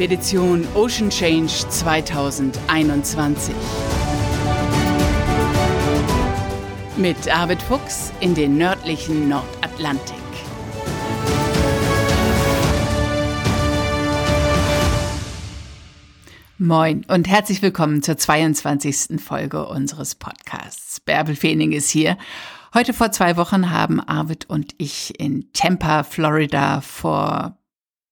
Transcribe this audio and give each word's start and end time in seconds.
Expedition 0.00 0.66
Ocean 0.74 1.10
Change 1.10 1.68
2021. 1.68 3.54
Mit 6.96 7.28
Arvid 7.28 7.60
Fuchs 7.60 8.10
in 8.20 8.34
den 8.34 8.56
nördlichen 8.56 9.28
Nordatlantik. 9.28 10.16
Moin 16.56 17.04
und 17.08 17.28
herzlich 17.28 17.60
willkommen 17.60 18.02
zur 18.02 18.16
22. 18.16 19.20
Folge 19.20 19.66
unseres 19.66 20.14
Podcasts. 20.14 21.00
Bärbel 21.00 21.36
Feening 21.36 21.72
ist 21.72 21.90
hier. 21.90 22.16
Heute 22.72 22.94
vor 22.94 23.12
zwei 23.12 23.36
Wochen 23.36 23.70
haben 23.70 24.00
Arvid 24.00 24.48
und 24.48 24.74
ich 24.78 25.20
in 25.20 25.52
Tampa, 25.52 26.04
Florida 26.04 26.80
vor 26.80 27.59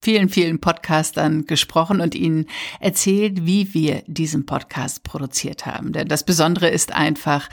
vielen, 0.00 0.28
vielen 0.28 0.60
Podcastern 0.60 1.44
gesprochen 1.46 2.00
und 2.00 2.14
ihnen 2.14 2.46
erzählt, 2.80 3.46
wie 3.46 3.74
wir 3.74 4.02
diesen 4.06 4.46
Podcast 4.46 5.02
produziert 5.02 5.66
haben. 5.66 5.92
Denn 5.92 6.08
das 6.08 6.24
Besondere 6.24 6.68
ist 6.68 6.92
einfach, 6.92 7.48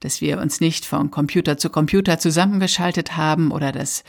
dass 0.00 0.20
wir 0.20 0.38
uns 0.40 0.60
nicht 0.60 0.84
von 0.84 1.10
Computer 1.10 1.56
zu 1.56 1.70
Computer 1.70 2.18
zusammengeschaltet 2.18 3.16
haben 3.16 3.50
oder 3.50 3.72
dass 3.72 4.04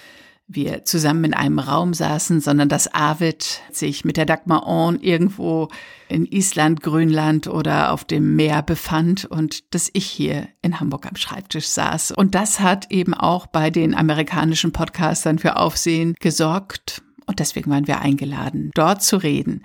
wir 0.49 0.85
zusammen 0.85 1.25
in 1.25 1.33
einem 1.33 1.59
Raum 1.59 1.93
saßen, 1.93 2.39
sondern 2.39 2.69
dass 2.69 2.93
Arvid 2.93 3.61
sich 3.69 4.05
mit 4.05 4.15
der 4.15 4.25
Dagmar 4.25 4.65
On 4.65 4.99
irgendwo 5.01 5.67
in 6.07 6.25
Island, 6.25 6.81
Grönland 6.81 7.47
oder 7.47 7.91
auf 7.91 8.05
dem 8.05 8.37
Meer 8.37 8.63
befand 8.63 9.25
und 9.25 9.73
dass 9.73 9.89
ich 9.91 10.05
hier 10.05 10.47
in 10.61 10.79
Hamburg 10.79 11.05
am 11.05 11.17
Schreibtisch 11.17 11.67
saß. 11.67 12.11
Und 12.11 12.33
das 12.33 12.61
hat 12.61 12.89
eben 12.91 13.13
auch 13.13 13.47
bei 13.47 13.69
den 13.69 13.93
amerikanischen 13.93 14.71
Podcastern 14.71 15.37
für 15.37 15.57
Aufsehen 15.57 16.15
gesorgt 16.21 17.01
und 17.27 17.39
deswegen 17.39 17.69
waren 17.69 17.87
wir 17.87 17.99
eingeladen, 17.99 18.71
dort 18.73 19.03
zu 19.03 19.17
reden. 19.17 19.61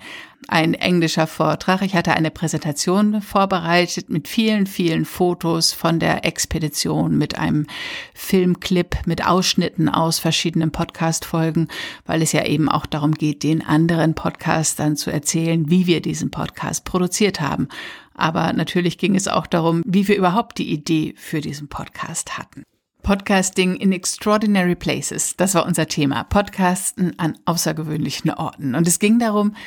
Ein 0.49 0.73
englischer 0.73 1.27
Vortrag. 1.27 1.81
Ich 1.81 1.95
hatte 1.95 2.13
eine 2.13 2.29
Präsentation 2.29 3.21
vorbereitet 3.21 4.09
mit 4.09 4.27
vielen, 4.27 4.67
vielen 4.67 5.05
Fotos 5.05 5.71
von 5.71 5.97
der 5.97 6.25
Expedition, 6.25 7.17
mit 7.17 7.39
einem 7.39 7.65
Filmclip, 8.13 9.07
mit 9.07 9.25
Ausschnitten 9.25 9.87
aus 9.87 10.19
verschiedenen 10.19 10.71
Podcast-Folgen, 10.71 11.69
weil 12.05 12.21
es 12.21 12.33
ja 12.33 12.45
eben 12.45 12.67
auch 12.67 12.85
darum 12.85 13.13
geht, 13.13 13.43
den 13.43 13.65
anderen 13.65 14.13
Podcastern 14.13 14.97
zu 14.97 15.09
erzählen, 15.09 15.69
wie 15.69 15.87
wir 15.87 16.01
diesen 16.01 16.31
Podcast 16.31 16.83
produziert 16.83 17.39
haben. 17.39 17.69
Aber 18.13 18.51
natürlich 18.51 18.97
ging 18.97 19.15
es 19.15 19.29
auch 19.29 19.47
darum, 19.47 19.81
wie 19.85 20.09
wir 20.09 20.17
überhaupt 20.17 20.57
die 20.57 20.71
Idee 20.71 21.13
für 21.17 21.39
diesen 21.39 21.69
Podcast 21.69 22.37
hatten. 22.37 22.63
Podcasting 23.03 23.75
in 23.75 23.91
Extraordinary 23.91 24.75
Places. 24.75 25.35
Das 25.35 25.55
war 25.55 25.65
unser 25.65 25.87
Thema. 25.87 26.23
Podcasten 26.23 27.19
an 27.19 27.37
außergewöhnlichen 27.43 28.31
Orten. 28.31 28.75
Und 28.75 28.87
es 28.87 28.97
ging 28.97 29.19
darum, 29.19 29.57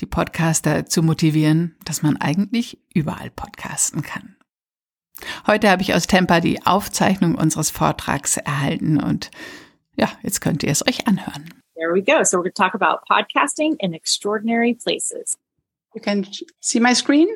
die 0.00 0.06
Podcaster 0.06 0.86
zu 0.86 1.00
motivieren, 1.04 1.76
dass 1.84 2.02
man 2.02 2.16
eigentlich 2.16 2.78
überall 2.92 3.30
podcasten 3.30 4.02
kann. 4.02 4.34
Heute 5.46 5.70
habe 5.70 5.82
ich 5.82 5.94
aus 5.94 6.08
Tampa 6.08 6.40
die 6.40 6.66
Aufzeichnung 6.66 7.36
unseres 7.36 7.70
Vortrags 7.70 8.36
erhalten 8.38 9.00
und 9.00 9.30
ja, 9.96 10.10
jetzt 10.22 10.40
könnt 10.40 10.64
ihr 10.64 10.72
es 10.72 10.84
euch 10.84 11.06
anhören. 11.06 11.54
There 11.76 11.94
we 11.94 12.02
go. 12.02 12.24
So 12.24 12.38
we're 12.38 12.42
going 12.42 12.54
to 12.54 12.62
talk 12.62 12.74
about 12.74 13.04
podcasting 13.08 13.76
in 13.78 13.94
extraordinary 13.94 14.74
places. 14.74 15.38
You 15.94 16.00
can 16.00 16.26
see 16.60 16.80
my 16.80 16.94
screen? 16.94 17.28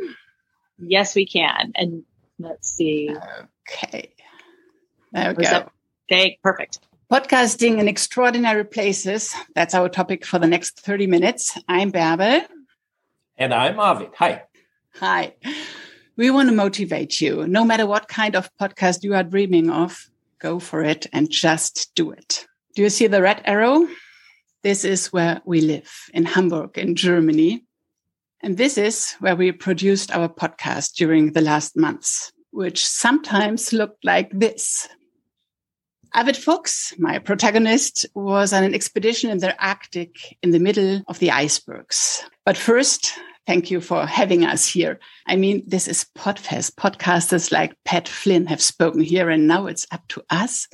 Yes, 0.79 1.15
we 1.15 1.25
can. 1.25 1.73
And 1.77 2.05
let's 2.41 2.75
see. 2.75 3.15
Okay. 3.69 4.14
There 5.15 5.33
we 5.33 5.45
go. 5.45 5.70
okay, 6.11 6.39
perfect. 6.43 6.81
Podcasting 7.09 7.79
in 7.79 7.87
extraordinary 7.87 8.65
places. 8.65 9.33
That's 9.55 9.73
our 9.73 9.89
topic 9.89 10.27
for 10.27 10.41
the 10.41 10.48
next 10.48 10.81
30 10.81 11.07
minutes. 11.07 11.57
I'm 11.69 11.93
Bärbel. 11.93 12.45
And 13.37 13.55
I'm 13.55 13.77
Arved. 13.77 14.13
Hi. 14.17 14.42
Hi. 14.97 15.35
We 16.17 16.33
want 16.33 16.48
to 16.48 16.55
motivate 16.55 17.20
you. 17.20 17.47
No 17.47 17.64
matter 17.64 17.86
what 17.86 18.08
kind 18.08 18.35
of 18.35 18.51
podcast 18.61 19.05
you 19.05 19.14
are 19.14 19.23
dreaming 19.23 19.70
of, 19.70 20.11
go 20.41 20.58
for 20.58 20.83
it 20.83 21.07
and 21.13 21.31
just 21.31 21.95
do 21.95 22.11
it. 22.11 22.46
Do 22.75 22.83
you 22.83 22.91
see 22.91 23.07
the 23.07 23.23
red 23.23 23.41
arrow? 23.45 23.86
This 24.64 24.85
is 24.85 25.13
where 25.13 25.41
we 25.45 25.61
live 25.61 25.92
in 26.13 26.25
Hamburg, 26.25 26.77
in 26.77 26.96
Germany. 26.96 27.64
And 28.41 28.57
this 28.57 28.77
is 28.77 29.13
where 29.20 29.36
we 29.36 29.52
produced 29.52 30.11
our 30.11 30.29
podcast 30.29 30.95
during 30.95 31.33
the 31.33 31.41
last 31.41 31.77
months, 31.77 32.33
which 32.51 32.85
sometimes 32.85 33.73
looked 33.73 34.05
like 34.05 34.31
this. 34.33 34.89
Arved 36.14 36.36
Fuchs, 36.36 36.95
my 36.97 37.19
protagonist, 37.19 38.07
was 38.14 38.52
on 38.52 38.63
an 38.63 38.73
expedition 38.73 39.30
in 39.30 39.39
the 39.39 39.52
Arctic 39.64 40.39
in 40.42 40.52
the 40.52 40.61
middle 40.61 41.02
of 41.08 41.19
the 41.19 41.33
icebergs. 41.33 42.23
But 42.45 42.57
first, 42.57 43.14
thank 43.48 43.69
you 43.69 43.80
for 43.80 44.07
having 44.07 44.45
us 44.45 44.69
here. 44.69 45.01
I 45.27 45.35
mean, 45.35 45.64
this 45.67 45.89
is 45.89 46.07
Podfest. 46.17 46.77
Podcasters 46.77 47.51
like 47.51 47.75
Pat 47.85 48.07
Flynn 48.07 48.47
have 48.47 48.63
spoken 48.63 49.01
here, 49.01 49.29
and 49.29 49.48
now 49.48 49.67
it's 49.67 49.89
up 49.91 50.07
to 50.08 50.23
us. 50.30 50.69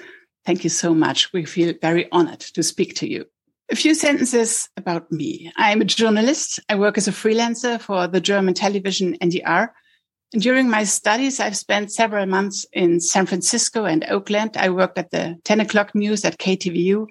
Thank 0.45 0.63
you 0.63 0.69
so 0.69 0.95
much. 0.95 1.33
We 1.33 1.47
feel 1.47 1.73
very 1.81 2.07
honored 2.13 2.41
to 2.41 2.63
speak 2.63 2.95
to 2.97 3.09
you. 3.09 3.25
A 3.71 3.77
few 3.77 3.95
sentences 3.95 4.69
about 4.77 5.11
me. 5.11 5.51
I'm 5.57 5.81
a 5.81 5.87
journalist. 5.87 6.61
I 6.69 6.75
work 6.75 6.99
as 6.99 7.09
a 7.09 7.13
freelancer 7.13 7.81
for 7.81 8.07
the 8.07 8.21
German 8.21 8.53
television 8.53 9.17
NDR 9.23 9.71
during 10.33 10.71
my 10.71 10.85
studies, 10.85 11.41
I've 11.41 11.57
spent 11.57 11.93
several 11.93 12.27
months 12.27 12.65
in 12.73 13.01
San 13.01 13.27
Francisco 13.27 13.85
and 13.85 14.05
Oakland. 14.05 14.57
I 14.57 14.71
worked 14.71 14.99
at 14.99 15.11
the 15.11 15.37
10 15.45 15.61
o'clock 15.61 15.95
news 15.95 16.25
at 16.25 16.39
KTVU 16.39 17.07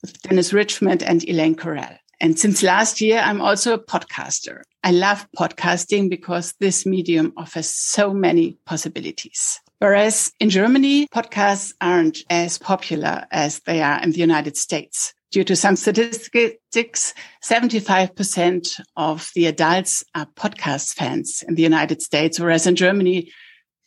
with 0.00 0.22
Dennis 0.22 0.52
Richmond 0.52 1.02
and 1.02 1.22
Elaine 1.28 1.54
Corral. 1.54 1.96
And 2.20 2.38
since 2.38 2.62
last 2.62 3.00
year, 3.00 3.18
I'm 3.18 3.40
also 3.40 3.74
a 3.74 3.78
podcaster. 3.78 4.62
I 4.84 4.92
love 4.92 5.26
podcasting 5.36 6.08
because 6.08 6.54
this 6.60 6.86
medium 6.86 7.32
offers 7.36 7.68
so 7.68 8.14
many 8.14 8.58
possibilities. 8.64 9.60
Whereas 9.78 10.32
in 10.38 10.48
Germany, 10.48 11.08
podcasts 11.08 11.74
aren't 11.80 12.18
as 12.30 12.58
popular 12.58 13.26
as 13.32 13.58
they 13.66 13.82
are 13.82 14.00
in 14.00 14.12
the 14.12 14.18
United 14.18 14.56
States. 14.56 15.12
Due 15.32 15.44
to 15.44 15.56
some 15.56 15.76
statistics, 15.76 17.14
75% 17.42 18.80
of 18.98 19.30
the 19.34 19.46
adults 19.46 20.04
are 20.14 20.26
podcast 20.26 20.92
fans 20.92 21.42
in 21.48 21.54
the 21.54 21.62
United 21.62 22.02
States, 22.02 22.38
whereas 22.38 22.66
in 22.66 22.76
Germany, 22.76 23.32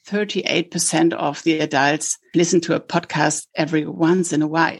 38% 0.08 1.14
of 1.14 1.44
the 1.44 1.60
adults 1.60 2.18
listen 2.34 2.62
to 2.62 2.74
a 2.74 2.80
podcast 2.80 3.46
every 3.56 3.86
once 3.86 4.34
in 4.34 4.42
a 4.42 4.48
while. 4.48 4.80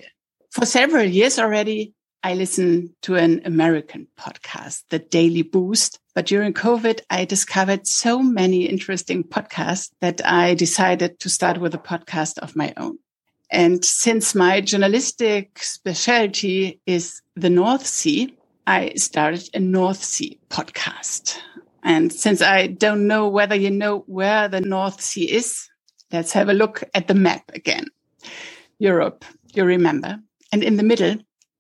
For 0.50 0.66
several 0.66 1.06
years 1.06 1.38
already, 1.38 1.94
I 2.24 2.34
listen 2.34 2.96
to 3.04 3.14
an 3.14 3.44
American 3.46 4.08
podcast, 4.20 4.82
The 4.90 4.98
Daily 4.98 5.44
Boost. 5.44 6.00
But 6.16 6.26
during 6.26 6.54
COVID, 6.54 7.02
I 7.12 7.26
discovered 7.26 7.86
so 7.86 8.24
many 8.24 8.66
interesting 8.66 9.24
podcasts 9.24 9.92
that 10.02 10.26
I 10.26 10.56
decided 10.56 11.20
to 11.20 11.30
start 11.30 11.60
with 11.60 11.76
a 11.76 11.78
podcast 11.78 12.40
of 12.40 12.56
my 12.56 12.74
own. 12.78 12.98
And 13.52 13.86
since 13.86 14.36
my 14.36 14.62
journalistic 14.62 15.60
specialty 15.60 16.80
is 16.86 17.22
the 17.36 17.50
North 17.50 17.86
Sea, 17.86 18.36
I 18.68 18.94
started 18.96 19.50
a 19.54 19.60
North 19.60 20.04
Sea 20.04 20.40
podcast. 20.50 21.38
And 21.84 22.12
since 22.12 22.42
I 22.42 22.68
don't 22.68 23.06
know 23.06 23.28
whether 23.28 23.56
you 23.56 23.70
know 23.70 24.00
where 24.08 24.48
the 24.48 24.62
North 24.62 25.00
Sea 25.00 25.32
is, 25.32 25.70
let's 26.12 26.34
have 26.34 26.50
a 26.50 26.54
look 26.54 26.84
at 26.96 27.08
the 27.08 27.14
map 27.14 27.44
again. 27.54 27.86
Europe, 28.80 29.24
you 29.54 29.64
remember. 29.64 30.20
And 30.52 30.64
in 30.64 30.78
the 30.78 30.84
middle, 30.84 31.18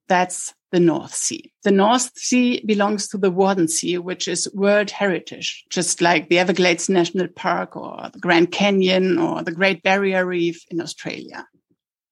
that's 0.07 0.53
the 0.71 0.79
North 0.79 1.13
Sea. 1.13 1.53
The 1.63 1.71
North 1.71 2.17
Sea 2.17 2.61
belongs 2.65 3.07
to 3.09 3.17
the 3.17 3.31
Wadden 3.31 3.67
Sea, 3.67 3.97
which 3.97 4.27
is 4.27 4.51
World 4.53 4.89
Heritage, 4.91 5.63
just 5.69 6.01
like 6.01 6.27
the 6.27 6.39
Everglades 6.39 6.89
National 6.89 7.27
Park 7.27 7.77
or 7.77 8.09
the 8.11 8.19
Grand 8.19 8.51
Canyon 8.51 9.17
or 9.17 9.43
the 9.43 9.51
Great 9.51 9.83
Barrier 9.83 10.25
Reef 10.25 10.65
in 10.69 10.81
Australia. 10.81 11.45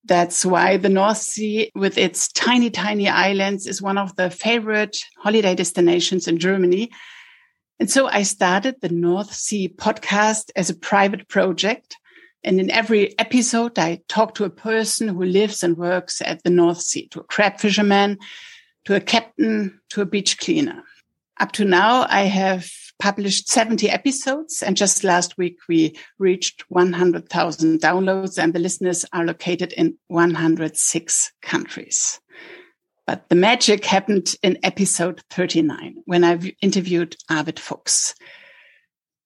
That's 0.05 0.45
why 0.45 0.77
the 0.77 0.89
North 0.89 1.17
Sea, 1.17 1.71
with 1.75 1.97
its 1.97 2.27
tiny, 2.27 2.69
tiny 2.69 3.07
islands, 3.07 3.67
is 3.67 3.81
one 3.81 3.97
of 3.97 4.15
the 4.17 4.29
favorite 4.29 4.97
holiday 5.17 5.55
destinations 5.55 6.27
in 6.27 6.39
Germany. 6.39 6.91
And 7.79 7.89
so 7.89 8.07
I 8.07 8.23
started 8.23 8.75
the 8.81 8.89
North 8.89 9.33
Sea 9.33 9.69
podcast 9.69 10.51
as 10.55 10.69
a 10.69 10.75
private 10.75 11.29
project. 11.29 11.95
And 12.43 12.59
in 12.59 12.69
every 12.69 13.17
episode, 13.17 13.79
I 13.79 14.01
talk 14.09 14.35
to 14.35 14.43
a 14.43 14.49
person 14.49 15.07
who 15.07 15.23
lives 15.23 15.63
and 15.63 15.77
works 15.77 16.21
at 16.21 16.43
the 16.43 16.49
North 16.49 16.81
Sea, 16.81 17.07
to 17.09 17.21
a 17.21 17.23
crab 17.23 17.59
fisherman, 17.59 18.17
to 18.83 18.95
a 18.95 18.99
captain, 18.99 19.79
to 19.89 20.01
a 20.01 20.05
beach 20.05 20.37
cleaner. 20.37 20.83
Up 21.39 21.53
to 21.53 21.63
now, 21.63 22.05
I 22.09 22.23
have 22.23 22.69
published 23.03 23.49
70 23.49 23.89
episodes. 23.89 24.63
And 24.63 24.77
just 24.77 25.03
last 25.03 25.37
week, 25.37 25.57
we 25.67 25.93
reached 26.19 26.63
100,000 26.69 27.81
downloads 27.81 28.41
and 28.41 28.53
the 28.53 28.59
listeners 28.59 29.03
are 29.11 29.25
located 29.25 29.73
in 29.73 29.97
106 30.07 31.31
countries. 31.41 32.21
But 33.05 33.27
the 33.27 33.35
magic 33.35 33.83
happened 33.83 34.35
in 34.41 34.57
episode 34.63 35.21
39 35.31 35.95
when 36.05 36.23
I 36.23 36.55
interviewed 36.61 37.17
Arved 37.29 37.59
Fuchs. 37.59 38.15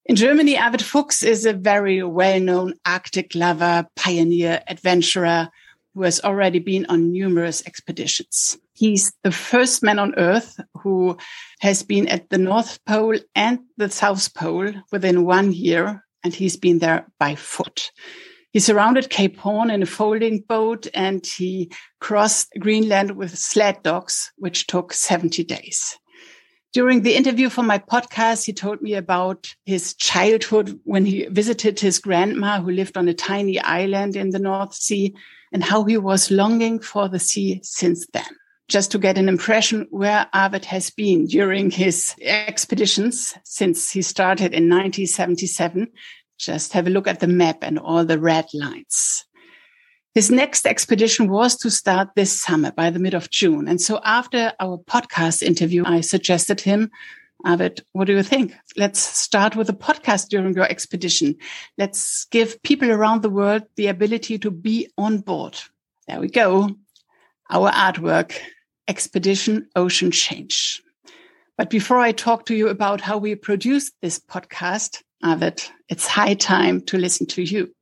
In 0.08 0.16
Germany, 0.16 0.56
Arved 0.56 0.82
Fuchs 0.82 1.22
is 1.22 1.46
a 1.46 1.54
very 1.54 2.02
well-known 2.02 2.74
Arctic 2.84 3.36
lover, 3.36 3.86
pioneer, 3.96 4.64
adventurer 4.68 5.50
who 5.94 6.02
has 6.02 6.20
already 6.22 6.58
been 6.58 6.88
on 6.88 7.12
numerous 7.12 7.62
expeditions. 7.68 8.58
He's 8.78 9.12
the 9.24 9.32
first 9.32 9.82
man 9.82 9.98
on 9.98 10.14
earth 10.18 10.60
who 10.84 11.18
has 11.62 11.82
been 11.82 12.08
at 12.10 12.30
the 12.30 12.38
North 12.38 12.78
Pole 12.86 13.18
and 13.34 13.58
the 13.76 13.90
South 13.90 14.32
Pole 14.36 14.72
within 14.92 15.26
one 15.26 15.52
year, 15.52 16.06
and 16.24 16.32
he's 16.32 16.58
been 16.58 16.78
there 16.78 17.08
by 17.20 17.34
foot. 17.34 17.92
He 18.52 18.60
surrounded 18.60 19.10
Cape 19.10 19.36
Horn 19.40 19.72
in 19.72 19.82
a 19.82 19.88
folding 19.88 20.42
boat 20.48 20.86
and 20.94 21.26
he 21.26 21.72
crossed 22.00 22.54
Greenland 22.60 23.18
with 23.18 23.36
sled 23.36 23.82
dogs, 23.82 24.32
which 24.38 24.68
took 24.68 24.94
70 24.94 25.44
days. 25.44 25.98
During 26.72 27.02
the 27.02 27.16
interview 27.16 27.50
for 27.50 27.64
my 27.64 27.80
podcast, 27.80 28.46
he 28.46 28.54
told 28.54 28.84
me 28.84 28.94
about 28.94 29.56
his 29.66 29.96
childhood 29.96 30.80
when 30.84 31.04
he 31.04 31.26
visited 31.32 31.80
his 31.80 31.98
grandma 31.98 32.62
who 32.62 32.70
lived 32.70 32.96
on 32.96 33.08
a 33.08 33.14
tiny 33.16 33.60
island 33.60 34.16
in 34.16 34.30
the 34.30 34.40
North 34.40 34.76
Sea 34.76 35.16
and 35.52 35.64
how 35.64 35.84
he 35.86 35.98
was 35.98 36.30
longing 36.30 36.78
for 36.78 37.10
the 37.10 37.18
sea 37.18 37.60
since 37.64 38.06
then 38.14 38.38
just 38.68 38.92
to 38.92 39.00
get 39.00 39.18
an 39.18 39.30
impression 39.30 39.88
where 39.90 40.28
Arved 40.34 40.66
has 40.66 40.90
been 40.90 41.26
during 41.26 41.72
his 41.72 42.16
expeditions 42.22 43.34
since 43.44 43.92
he 43.92 44.02
started 44.02 44.54
in 44.54 44.70
1977. 44.70 45.88
Just 46.38 46.74
have 46.74 46.88
a 46.88 46.90
look 46.90 47.08
at 47.08 47.20
the 47.20 47.28
map 47.28 47.60
and 47.62 47.80
all 47.80 48.06
the 48.06 48.20
red 48.20 48.46
lines. 48.54 49.26
His 50.14 50.32
next 50.32 50.66
expedition 50.66 51.30
was 51.30 51.56
to 51.58 51.70
start 51.70 52.10
this 52.16 52.42
summer 52.42 52.72
by 52.72 52.90
the 52.90 53.00
mid 53.00 53.14
of 53.14 53.30
June. 53.30 53.68
And 53.68 53.80
so 53.80 54.02
after 54.04 54.52
our 54.60 54.78
podcast 54.80 55.44
interview, 55.44 55.84
I 55.86 56.02
suggested 56.02 56.60
him, 56.60 56.90
Arved, 57.46 57.82
what 57.94 58.06
do 58.06 58.14
you 58.14 58.24
think? 58.24 58.54
Let's 58.76 59.00
start 59.00 59.56
with 59.56 59.70
a 59.70 59.74
podcast 59.74 60.30
during 60.30 60.56
your 60.56 60.66
expedition. 60.66 61.36
Let's 61.78 62.26
give 62.26 62.62
people 62.64 62.92
around 62.92 63.22
the 63.22 63.30
world 63.30 63.64
the 63.76 63.88
ability 63.88 64.40
to 64.40 64.52
be 64.52 64.90
on 64.98 65.20
board. 65.20 65.58
There 66.08 66.20
we 66.20 66.30
go. 66.30 66.72
Our 67.50 67.72
artwork 67.72 68.36
Expedition 68.88 69.68
Ocean 69.76 70.12
Change. 70.12 70.82
But 71.58 71.70
before 71.70 71.98
I 71.98 72.12
talk 72.12 72.46
to 72.46 72.56
you 72.56 72.68
about 72.70 73.02
how 73.02 73.18
we 73.18 73.36
produce 73.36 73.92
this 74.02 74.20
podcast, 74.20 75.02
Arved, 75.24 75.70
it's 75.90 76.06
high 76.06 76.36
time 76.36 76.82
to 76.82 76.98
listen 76.98 77.26
to 77.28 77.42
you. 77.42 77.74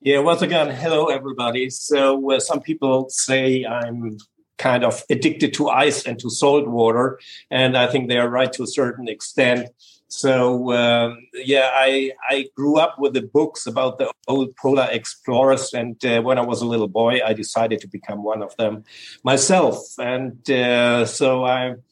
Yeah, 0.00 0.18
once 0.18 0.42
again, 0.42 0.70
hello 0.70 1.06
everybody. 1.06 1.70
So 1.70 2.30
uh, 2.30 2.40
some 2.40 2.60
people 2.60 3.08
say 3.10 3.64
I'm 3.64 4.18
kind 4.58 4.84
of 4.84 5.02
addicted 5.10 5.52
to 5.54 5.68
ice 5.68 6.06
and 6.06 6.18
to 6.20 6.30
salt 6.30 6.68
water, 6.68 7.18
and 7.50 7.76
I 7.76 7.86
think 7.86 8.08
they 8.08 8.18
are 8.18 8.28
right 8.28 8.52
to 8.54 8.62
a 8.62 8.66
certain 8.66 9.08
extent. 9.08 9.68
So 10.08 10.72
um, 10.72 11.18
yeah, 11.34 11.70
I 11.72 12.12
I 12.28 12.46
grew 12.56 12.76
up 12.76 12.98
with 12.98 13.14
the 13.14 13.22
books 13.22 13.66
about 13.66 13.98
the 13.98 14.12
old 14.28 14.54
polar 14.56 14.88
explorers, 14.90 15.72
and 15.72 16.02
uh, 16.04 16.22
when 16.22 16.38
I 16.38 16.42
was 16.42 16.62
a 16.62 16.66
little 16.66 16.88
boy, 16.88 17.20
I 17.24 17.32
decided 17.32 17.80
to 17.80 17.88
become 17.88 18.22
one 18.22 18.42
of 18.42 18.56
them 18.56 18.84
myself. 19.24 19.78
And 19.98 20.48
uh, 20.50 21.06
so 21.06 21.44
I'm 21.44 21.82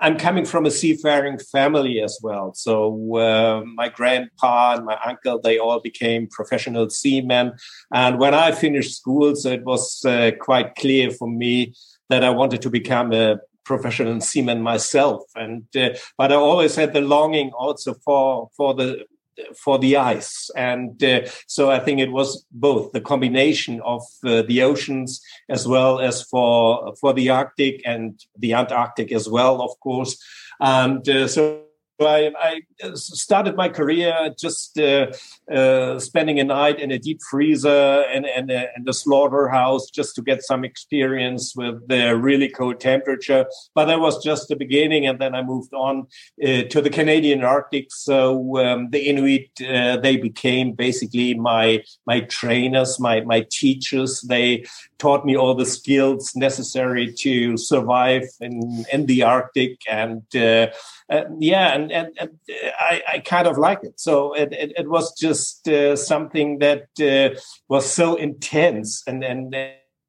I'm 0.00 0.18
coming 0.18 0.44
from 0.44 0.66
a 0.66 0.70
seafaring 0.70 1.38
family 1.38 2.00
as 2.02 2.18
well. 2.22 2.52
So 2.54 3.16
uh, 3.16 3.62
my 3.64 3.88
grandpa 3.88 4.76
and 4.76 4.84
my 4.84 4.98
uncle, 5.04 5.40
they 5.40 5.58
all 5.58 5.80
became 5.80 6.28
professional 6.28 6.90
seamen. 6.90 7.52
And 7.92 8.18
when 8.18 8.34
I 8.34 8.52
finished 8.52 8.96
school, 8.96 9.34
so 9.36 9.50
it 9.50 9.64
was 9.64 10.04
uh, 10.04 10.32
quite 10.38 10.74
clear 10.74 11.10
for 11.10 11.28
me 11.28 11.74
that 12.10 12.24
I 12.24 12.30
wanted 12.30 12.62
to 12.62 12.70
become 12.70 13.12
a 13.12 13.38
professional 13.72 14.20
seaman 14.20 14.60
myself, 14.72 15.22
and 15.44 15.64
uh, 15.76 15.90
but 16.18 16.32
I 16.32 16.36
always 16.50 16.74
had 16.80 16.92
the 16.92 17.04
longing 17.14 17.48
also 17.64 17.90
for 18.04 18.50
for 18.56 18.70
the 18.80 18.88
for 19.64 19.78
the 19.78 19.96
ice. 19.96 20.50
And 20.56 21.02
uh, 21.02 21.20
so 21.46 21.62
i 21.70 21.78
think 21.84 21.98
it 22.00 22.12
was 22.18 22.28
both 22.68 22.92
the 22.92 23.04
combination 23.12 23.74
of 23.94 24.02
uh, 24.24 24.42
the 24.50 24.58
oceans 24.70 25.10
as 25.56 25.62
well 25.74 25.94
as 26.08 26.16
for 26.30 26.94
for 27.00 27.12
the 27.18 27.30
arctic 27.30 27.76
and 27.92 28.10
the 28.42 28.52
antarctic 28.60 29.08
as 29.18 29.26
well 29.36 29.54
of 29.62 29.72
course. 29.86 30.12
And 30.60 31.08
uh, 31.08 31.28
so 31.34 31.69
I, 32.06 32.32
I, 32.38 32.62
started 32.94 33.56
my 33.56 33.68
career 33.68 34.34
just 34.38 34.78
uh, 34.78 35.12
uh, 35.52 35.98
spending 35.98 36.40
a 36.40 36.44
night 36.44 36.80
in 36.80 36.90
a 36.90 36.98
deep 36.98 37.20
freezer 37.30 38.04
and, 38.12 38.24
and, 38.26 38.50
a, 38.50 38.68
and 38.74 38.88
a 38.88 38.92
slaughterhouse 38.92 39.90
just 39.90 40.14
to 40.16 40.22
get 40.22 40.42
some 40.42 40.64
experience 40.64 41.54
with 41.54 41.86
the 41.88 42.16
really 42.16 42.48
cold 42.48 42.80
temperature. 42.80 43.46
But 43.74 43.86
that 43.86 44.00
was 44.00 44.22
just 44.22 44.48
the 44.48 44.56
beginning, 44.56 45.06
and 45.06 45.18
then 45.18 45.34
I 45.34 45.42
moved 45.42 45.74
on 45.74 46.06
uh, 46.42 46.62
to 46.62 46.80
the 46.80 46.90
Canadian 46.90 47.44
Arctic. 47.44 47.88
So 47.90 48.58
um, 48.58 48.90
the 48.90 49.08
Inuit 49.08 49.50
uh, 49.60 49.98
they 49.98 50.16
became 50.16 50.72
basically 50.72 51.34
my 51.34 51.82
my 52.06 52.20
trainers, 52.20 52.98
my 52.98 53.20
my 53.22 53.46
teachers. 53.50 54.20
They 54.22 54.64
taught 54.98 55.24
me 55.24 55.36
all 55.36 55.54
the 55.54 55.66
skills 55.66 56.34
necessary 56.34 57.12
to 57.18 57.56
survive 57.56 58.24
in 58.40 58.84
in 58.92 59.06
the 59.06 59.22
Arctic 59.22 59.80
and 59.88 60.22
uh, 61.10 61.14
uh, 61.14 61.24
yeah, 61.38 61.74
and, 61.74 61.90
and, 61.92 62.08
and 62.18 62.30
I, 62.78 63.02
I, 63.14 63.18
kind 63.20 63.48
of 63.48 63.58
like 63.58 63.80
it. 63.82 63.98
So 63.98 64.32
it, 64.34 64.52
it, 64.52 64.72
it 64.76 64.88
was 64.88 65.12
just 65.18 65.68
uh, 65.68 65.96
something 65.96 66.58
that 66.58 66.86
uh, 67.00 67.38
was 67.68 67.90
so 67.90 68.14
intense 68.14 69.02
and 69.06 69.24
and 69.24 69.54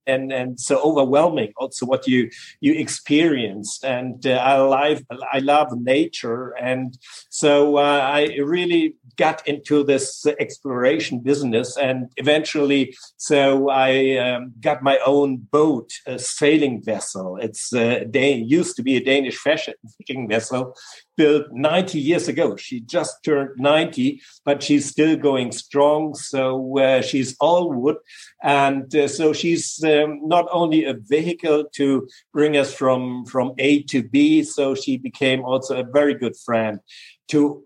and 0.07 0.31
and 0.31 0.59
so 0.59 0.81
overwhelming. 0.81 1.53
Also, 1.57 1.85
what 1.85 2.07
you 2.07 2.29
you 2.59 2.73
experienced, 2.73 3.83
and 3.83 4.25
uh, 4.25 4.31
I 4.31 4.57
love 4.57 5.03
I 5.33 5.39
love 5.39 5.67
nature, 5.79 6.49
and 6.59 6.97
so 7.29 7.77
uh, 7.77 7.81
I 7.81 8.37
really 8.43 8.95
got 9.17 9.45
into 9.47 9.83
this 9.83 10.25
exploration 10.39 11.19
business, 11.19 11.77
and 11.77 12.09
eventually, 12.17 12.95
so 13.17 13.69
I 13.69 14.17
um, 14.17 14.53
got 14.59 14.83
my 14.83 14.97
own 15.05 15.37
boat, 15.37 15.91
a 16.07 16.17
sailing 16.17 16.81
vessel. 16.83 17.37
It's 17.37 17.73
uh, 17.73 18.05
Dan- 18.09 18.47
used 18.47 18.75
to 18.77 18.83
be 18.83 18.97
a 18.97 19.03
Danish 19.03 19.37
fishing 19.37 20.27
vessel, 20.27 20.75
built 21.21 21.51
90 21.51 21.99
years 21.99 22.27
ago. 22.27 22.55
She 22.55 22.79
just 22.79 23.23
turned 23.23 23.51
90, 23.57 24.21
but 24.43 24.63
she's 24.63 24.89
still 24.89 25.15
going 25.15 25.51
strong. 25.51 26.15
So 26.15 26.79
uh, 26.79 27.03
she's 27.03 27.35
all 27.39 27.71
wood. 27.71 27.97
And 28.41 28.93
uh, 28.95 29.07
so 29.07 29.31
she's 29.31 29.83
um, 29.83 30.27
not 30.27 30.47
only 30.51 30.85
a 30.85 30.95
vehicle 30.95 31.65
to 31.75 32.07
bring 32.33 32.57
us 32.57 32.73
from, 32.73 33.25
from 33.25 33.53
A 33.59 33.83
to 33.83 34.01
B, 34.01 34.41
so 34.41 34.73
she 34.73 34.97
became 34.97 35.45
also 35.45 35.79
a 35.79 35.83
very 35.83 36.15
good 36.15 36.35
friend 36.35 36.79
to 37.27 37.63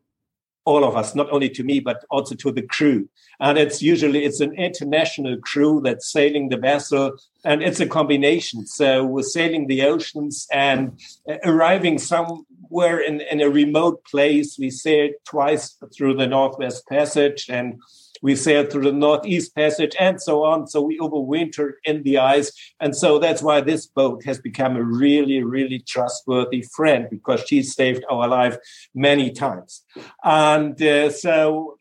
all 0.65 0.83
of 0.83 0.95
us, 0.95 1.15
not 1.15 1.31
only 1.31 1.49
to 1.49 1.63
me, 1.63 1.79
but 1.79 2.03
also 2.09 2.35
to 2.35 2.51
the 2.51 2.63
crew. 2.63 3.07
And 3.39 3.57
it's 3.57 3.81
usually 3.81 4.25
it's 4.25 4.39
an 4.39 4.53
international 4.53 5.37
crew 5.37 5.81
that's 5.83 6.11
sailing 6.11 6.49
the 6.49 6.57
vessel, 6.57 7.17
and 7.43 7.61
it's 7.61 7.79
a 7.79 7.87
combination. 7.87 8.65
So 8.65 9.05
we're 9.05 9.23
sailing 9.23 9.67
the 9.67 9.83
oceans 9.83 10.47
and 10.51 10.99
uh, 11.29 11.35
arriving 11.43 11.99
somewhere 11.99 12.99
in, 12.99 13.21
in 13.21 13.41
a 13.41 13.49
remote 13.49 14.03
place. 14.05 14.57
We 14.57 14.69
sailed 14.69 15.11
twice 15.25 15.77
through 15.95 16.15
the 16.15 16.27
Northwest 16.27 16.87
Passage 16.87 17.47
and 17.49 17.79
we 18.21 18.35
sailed 18.35 18.71
through 18.71 18.83
the 18.83 18.91
Northeast 18.91 19.55
Passage 19.55 19.95
and 19.99 20.21
so 20.21 20.43
on. 20.43 20.67
So 20.67 20.81
we 20.81 20.97
overwintered 20.99 21.73
in 21.83 22.03
the 22.03 22.17
ice. 22.17 22.51
And 22.79 22.95
so 22.95 23.19
that's 23.19 23.41
why 23.41 23.61
this 23.61 23.85
boat 23.85 24.23
has 24.25 24.39
become 24.39 24.75
a 24.75 24.83
really, 24.83 25.43
really 25.43 25.79
trustworthy 25.79 26.61
friend 26.75 27.07
because 27.09 27.43
she 27.45 27.63
saved 27.63 28.03
our 28.09 28.27
life 28.27 28.57
many 28.93 29.31
times. 29.31 29.83
And 30.23 30.81
uh, 30.81 31.09
so, 31.09 31.74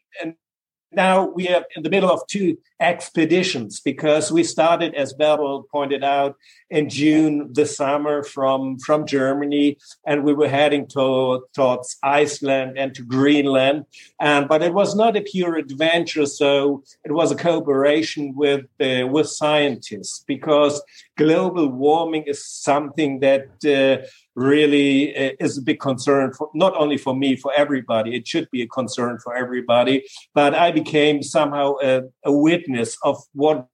now 0.97 1.27
we 1.27 1.49
are 1.49 1.65
in 1.77 1.83
the 1.83 1.91
middle 1.91 2.11
of 2.11 2.27
two 2.27 2.59
expeditions 2.81 3.81
because 3.81 4.31
we 4.33 4.45
started, 4.45 4.95
as 4.95 5.15
Bärbel 5.15 5.69
pointed 5.69 6.05
out, 6.05 6.37
in 6.71 6.89
June 6.89 7.53
this 7.53 7.77
summer 7.77 8.23
from, 8.23 8.79
from 8.79 9.07
Germany, 9.07 9.79
and 10.07 10.25
we 10.25 10.35
were 10.35 10.49
heading 10.49 10.87
to, 10.89 11.47
towards 11.55 11.97
Iceland 12.03 12.77
and 12.77 12.95
to 12.95 13.03
Greenland. 13.03 13.87
And 14.21 14.49
but 14.49 14.63
it 14.63 14.75
was 14.75 14.95
not 14.95 15.17
a 15.17 15.23
pure 15.23 15.57
adventure, 15.57 16.27
so 16.27 16.83
it 17.05 17.13
was 17.13 17.31
a 17.31 17.37
cooperation 17.37 18.35
with 18.35 18.67
uh, 18.81 19.07
with 19.07 19.29
scientists 19.29 20.25
because 20.27 20.83
global 21.17 21.69
warming 21.69 22.25
is 22.27 22.45
something 22.45 23.21
that 23.21 23.47
uh, 23.65 24.07
really 24.35 25.17
uh, 25.17 25.33
is 25.41 25.59
a 25.59 25.63
big 25.63 25.81
concern 25.81 26.33
for 26.33 26.51
not 26.55 26.75
only 26.77 26.97
for 26.97 27.15
me, 27.15 27.37
for 27.37 27.53
everybody. 27.57 28.17
It 28.17 28.27
should 28.27 28.51
be 28.51 28.63
a 28.63 28.67
concern 28.67 29.19
for 29.23 29.35
everybody. 29.35 30.05
But 30.35 30.55
I 30.55 30.71
became 30.71 31.23
somehow 31.23 31.75
a, 31.83 32.03
a 32.25 32.33
witness 32.33 32.97
of 33.03 33.19
what 33.33 33.69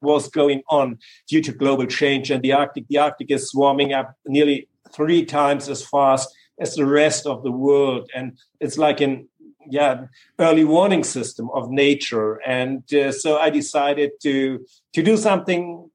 was 0.00 0.28
going 0.28 0.62
on 0.68 0.98
due 1.28 1.40
to 1.42 1.52
global 1.52 1.86
change 1.86 2.30
and 2.30 2.42
the 2.42 2.52
Arctic. 2.52 2.86
The 2.88 2.98
Arctic 2.98 3.30
is 3.30 3.54
warming 3.54 3.92
up 3.92 4.14
nearly 4.26 4.68
three 4.92 5.24
times 5.24 5.68
as 5.68 5.84
fast 5.84 6.28
as 6.60 6.74
the 6.74 6.86
rest 6.86 7.26
of 7.26 7.42
the 7.42 7.50
world. 7.50 8.08
And 8.14 8.38
it's 8.60 8.78
like 8.78 9.00
an 9.00 9.28
yeah 9.68 10.06
early 10.38 10.64
warning 10.64 11.04
system 11.04 11.48
of 11.54 11.70
nature 11.70 12.34
and 12.46 12.92
uh, 12.94 13.10
so 13.10 13.38
i 13.38 13.50
decided 13.50 14.10
to 14.20 14.64
to 14.92 15.02
do 15.02 15.16
something 15.16 15.90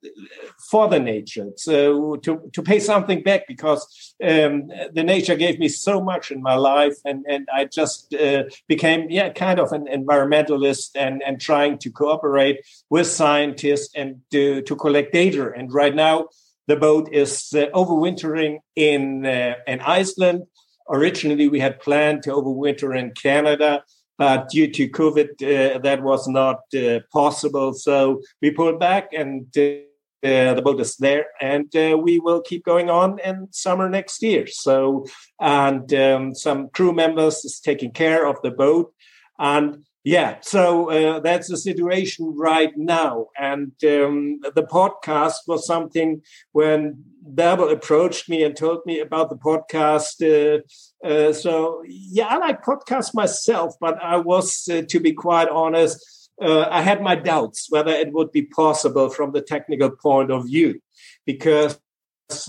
for 0.69 0.87
the 0.87 0.99
nature 0.99 1.47
so 1.55 2.15
to 2.17 2.49
to 2.53 2.61
pay 2.61 2.79
something 2.79 3.21
back 3.23 3.47
because 3.47 4.13
um, 4.23 4.67
the 4.93 5.03
nature 5.03 5.35
gave 5.35 5.59
me 5.59 5.67
so 5.67 6.01
much 6.01 6.31
in 6.31 6.41
my 6.41 6.55
life 6.55 6.95
and 7.05 7.25
and 7.27 7.47
i 7.53 7.65
just 7.65 8.13
uh, 8.13 8.43
became 8.67 9.09
yeah 9.09 9.29
kind 9.29 9.59
of 9.59 9.71
an 9.71 9.85
environmentalist 9.87 10.89
and 10.95 11.21
and 11.23 11.39
trying 11.39 11.77
to 11.77 11.89
cooperate 11.91 12.59
with 12.89 13.07
scientists 13.07 13.93
and 13.95 14.21
to 14.31 14.61
to 14.63 14.75
collect 14.75 15.13
data 15.13 15.51
and 15.55 15.73
right 15.73 15.95
now 15.95 16.27
the 16.69 16.75
boat 16.75 17.09
is 17.11 17.51
uh, 17.55 17.65
overwintering 17.73 18.59
in 18.75 19.25
uh, 19.25 19.55
in 19.67 19.81
Iceland. 19.81 20.43
Originally, 20.89 21.47
we 21.47 21.59
had 21.59 21.79
planned 21.79 22.23
to 22.23 22.31
overwinter 22.31 22.97
in 22.97 23.11
Canada, 23.11 23.83
but 24.17 24.49
due 24.49 24.69
to 24.71 24.89
COVID, 24.89 25.29
uh, 25.41 25.79
that 25.79 26.01
was 26.03 26.27
not 26.27 26.61
uh, 26.75 26.99
possible. 27.11 27.73
So 27.73 28.21
we 28.41 28.51
pulled 28.51 28.79
back, 28.79 29.13
and 29.13 29.45
uh, 29.57 30.53
the 30.53 30.61
boat 30.63 30.79
is 30.81 30.97
there, 30.97 31.27
and 31.39 31.73
uh, 31.75 31.97
we 31.97 32.19
will 32.19 32.41
keep 32.41 32.65
going 32.65 32.89
on 32.89 33.19
in 33.19 33.47
summer 33.51 33.87
next 33.89 34.21
year. 34.21 34.45
So, 34.47 35.05
and 35.39 35.93
um, 35.93 36.35
some 36.35 36.69
crew 36.69 36.91
members 36.91 37.45
is 37.45 37.59
taking 37.59 37.91
care 37.91 38.27
of 38.27 38.37
the 38.43 38.51
boat, 38.51 38.93
and 39.37 39.85
yeah, 40.09 40.37
so 40.41 40.89
uh, 40.89 41.19
that's 41.19 41.49
the 41.49 41.57
situation 41.57 42.33
right 42.35 42.75
now. 42.75 43.27
And 43.37 43.73
um, 43.83 44.39
the 44.55 44.67
podcast 44.67 45.35
was 45.47 45.67
something 45.67 46.23
when 46.51 47.03
Bärbel 47.35 47.71
approached 47.71 48.27
me 48.27 48.41
and 48.43 48.55
told 48.57 48.79
me 48.87 49.01
about 49.01 49.29
the 49.29 49.35
podcast. 49.35 50.15
Uh, 50.25 50.61
uh, 51.07 51.31
so, 51.31 51.83
yeah, 51.87 52.25
I 52.25 52.37
like 52.37 52.63
podcasts 52.63 53.13
myself, 53.13 53.75
but 53.79 54.01
I 54.01 54.17
was, 54.17 54.67
uh, 54.67 54.81
to 54.89 54.99
be 54.99 55.13
quite 55.13 55.47
honest, 55.49 56.03
uh, 56.41 56.65
I 56.71 56.81
had 56.81 57.03
my 57.03 57.13
doubts 57.13 57.67
whether 57.69 57.91
it 57.91 58.11
would 58.11 58.31
be 58.31 58.41
possible 58.41 59.11
from 59.11 59.33
the 59.33 59.41
technical 59.41 59.91
point 59.91 60.31
of 60.31 60.47
view 60.47 60.79
because 61.27 61.77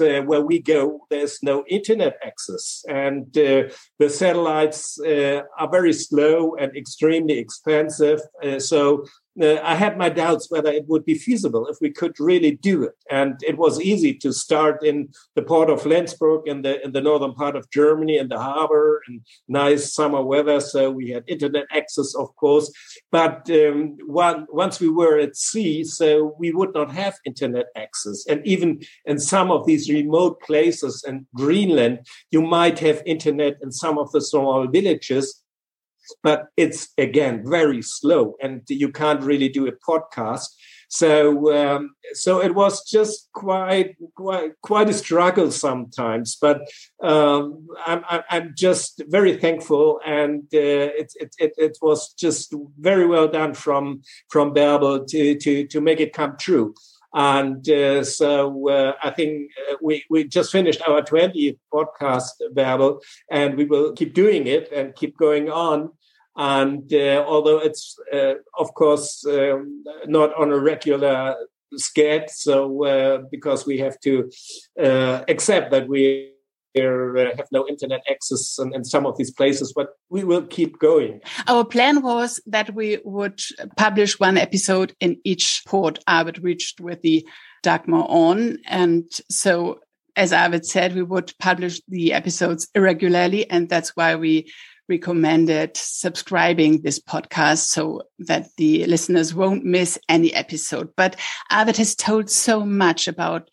uh, 0.00 0.22
where 0.22 0.40
we 0.40 0.60
go, 0.60 1.00
there's 1.10 1.42
no 1.42 1.64
internet 1.68 2.16
access, 2.24 2.84
and 2.88 3.36
uh, 3.36 3.64
the 4.00 4.08
satellites 4.08 4.98
uh, 5.00 5.42
are 5.58 5.70
very 5.70 5.92
slow 5.92 6.56
and 6.56 6.74
extremely 6.74 7.38
expensive. 7.38 8.18
Uh, 8.42 8.58
so 8.58 9.04
uh, 9.40 9.58
I 9.62 9.74
had 9.74 9.96
my 9.96 10.08
doubts 10.08 10.50
whether 10.50 10.70
it 10.70 10.86
would 10.88 11.04
be 11.04 11.14
feasible 11.14 11.66
if 11.68 11.76
we 11.80 11.90
could 11.90 12.18
really 12.18 12.52
do 12.52 12.82
it. 12.82 12.96
And 13.10 13.38
it 13.46 13.56
was 13.58 13.80
easy 13.80 14.14
to 14.14 14.32
start 14.32 14.82
in 14.82 15.10
the 15.36 15.42
port 15.42 15.70
of 15.70 15.82
Flensburg 15.82 16.48
in 16.48 16.62
the 16.62 16.82
in 16.84 16.92
the 16.92 17.00
northern 17.00 17.34
part 17.34 17.56
of 17.56 17.70
Germany 17.70 18.18
in 18.18 18.28
the 18.28 18.38
harbor 18.38 19.02
and 19.06 19.20
nice 19.48 19.94
summer 19.94 20.22
weather. 20.22 20.60
So 20.60 20.90
we 20.90 21.10
had 21.10 21.24
internet 21.28 21.66
access, 21.70 22.14
of 22.14 22.34
course. 22.36 22.72
But 23.12 23.48
um, 23.50 23.96
one, 24.06 24.46
once 24.50 24.80
we 24.80 24.88
were 24.88 25.18
at 25.18 25.36
sea, 25.36 25.84
so 25.84 26.34
we 26.38 26.50
would 26.52 26.74
not 26.74 26.90
have 26.90 27.14
internet 27.24 27.66
access. 27.76 28.26
And 28.26 28.44
even 28.46 28.80
in 29.04 29.18
some 29.18 29.50
of 29.50 29.64
these 29.66 29.88
remote 29.90 30.40
places 30.40 31.04
in 31.06 31.26
Greenland, 31.34 32.06
you 32.30 32.42
might 32.42 32.78
have 32.80 33.02
internet 33.06 33.58
in 33.62 33.70
some 33.70 33.89
of 33.98 34.12
the 34.12 34.20
small 34.20 34.66
villages 34.66 35.42
but 36.22 36.48
it's 36.56 36.88
again 36.98 37.42
very 37.46 37.82
slow 37.82 38.36
and 38.42 38.62
you 38.68 38.90
can't 38.90 39.22
really 39.22 39.48
do 39.48 39.66
a 39.66 39.72
podcast. 39.72 40.48
So 40.88 41.54
um, 41.56 41.94
so 42.14 42.42
it 42.42 42.54
was 42.54 42.84
just 42.84 43.28
quite 43.32 43.96
quite 44.16 44.52
quite 44.62 44.88
a 44.88 44.92
struggle 44.92 45.52
sometimes 45.52 46.36
but 46.40 46.62
um, 47.00 47.68
I'm, 47.86 48.02
I'm 48.28 48.54
just 48.56 49.00
very 49.06 49.36
thankful 49.36 50.00
and 50.04 50.42
uh, 50.52 50.90
it, 50.98 51.12
it, 51.20 51.36
it, 51.38 51.52
it, 51.56 51.78
was 51.80 52.12
just 52.14 52.52
very 52.80 53.06
well 53.06 53.28
done 53.28 53.54
from 53.54 54.02
from 54.30 54.52
Bärbel 54.52 55.06
to, 55.06 55.36
to 55.36 55.66
to 55.68 55.80
make 55.80 56.00
it 56.00 56.12
come 56.12 56.36
true 56.36 56.74
and 57.12 57.68
uh, 57.68 58.04
so 58.04 58.68
uh, 58.68 58.92
I 59.02 59.10
think 59.10 59.50
uh, 59.70 59.76
we, 59.82 60.04
we 60.10 60.24
just 60.24 60.52
finished 60.52 60.80
our 60.86 61.02
20th 61.02 61.58
podcast, 61.72 62.32
Bärbel, 62.54 63.00
and 63.30 63.56
we 63.56 63.64
will 63.64 63.92
keep 63.92 64.14
doing 64.14 64.46
it 64.46 64.70
and 64.72 64.94
keep 64.94 65.16
going 65.16 65.50
on. 65.50 65.90
And 66.36 66.92
uh, 66.94 67.24
although 67.26 67.58
it's, 67.58 67.98
uh, 68.12 68.34
of 68.56 68.72
course, 68.74 69.24
um, 69.26 69.84
not 70.06 70.32
on 70.34 70.52
a 70.52 70.58
regular 70.58 71.34
scale, 71.74 72.24
so 72.28 72.84
uh, 72.84 73.18
because 73.30 73.66
we 73.66 73.78
have 73.78 73.98
to 74.00 74.30
accept 75.28 75.72
that 75.72 75.88
we 75.88 76.32
uh, 76.78 77.36
have 77.36 77.48
no 77.50 77.66
internet 77.66 78.02
access 78.08 78.58
in, 78.58 78.74
in, 78.74 78.84
some 78.84 79.06
of 79.06 79.16
these 79.16 79.30
places, 79.30 79.72
but 79.74 79.88
we 80.08 80.24
will 80.24 80.42
keep 80.42 80.78
going. 80.78 81.20
Our 81.48 81.64
plan 81.64 82.02
was 82.02 82.40
that 82.46 82.74
we 82.74 82.98
would 83.04 83.40
publish 83.76 84.20
one 84.20 84.36
episode 84.36 84.94
in 85.00 85.18
each 85.24 85.62
port 85.66 85.98
Arved 86.08 86.42
reached 86.42 86.80
with 86.80 87.02
the 87.02 87.26
Dagmar 87.62 88.08
Aaen. 88.08 88.58
And 88.66 89.04
so, 89.30 89.80
as 90.16 90.32
Arved 90.32 90.64
said, 90.64 90.94
we 90.94 91.02
would 91.02 91.32
publish 91.38 91.80
the 91.88 92.12
episodes 92.12 92.68
irregularly. 92.74 93.50
And 93.50 93.68
that's 93.68 93.96
why 93.96 94.16
we 94.16 94.50
recommended 94.88 95.76
subscribing 95.76 96.82
this 96.82 96.98
podcast 96.98 97.66
so 97.66 98.02
that 98.18 98.48
the 98.56 98.84
listeners 98.86 99.32
won't 99.32 99.64
miss 99.64 99.98
any 100.08 100.34
episode. 100.34 100.90
But 100.96 101.16
Arved 101.50 101.76
has 101.76 101.94
told 101.94 102.28
so 102.28 102.64
much 102.64 103.08
about 103.08 103.48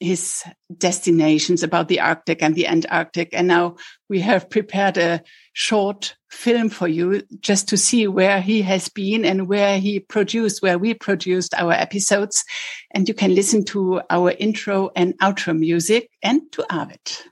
his 0.00 0.42
destinations, 0.76 1.62
about 1.62 1.88
the 1.88 2.00
Arctic 2.00 2.42
and 2.42 2.54
the 2.54 2.66
Antarctic. 2.66 3.28
And 3.32 3.46
now 3.46 3.76
we 4.08 4.20
have 4.20 4.50
prepared 4.50 4.96
a 4.96 5.22
short 5.52 6.16
film 6.30 6.70
for 6.70 6.88
you 6.88 7.22
just 7.40 7.68
to 7.68 7.76
see 7.76 8.08
where 8.08 8.40
he 8.40 8.62
has 8.62 8.88
been 8.88 9.24
and 9.24 9.46
where 9.46 9.78
he 9.78 10.00
produced, 10.00 10.62
where 10.62 10.78
we 10.78 10.94
produced 10.94 11.54
our 11.54 11.72
episodes. 11.72 12.44
And 12.92 13.06
you 13.06 13.14
can 13.14 13.34
listen 13.34 13.64
to 13.66 14.00
our 14.08 14.30
intro 14.30 14.90
and 14.96 15.16
outro 15.18 15.56
music 15.56 16.10
and 16.22 16.40
to 16.52 16.62
Arved. 16.70 17.22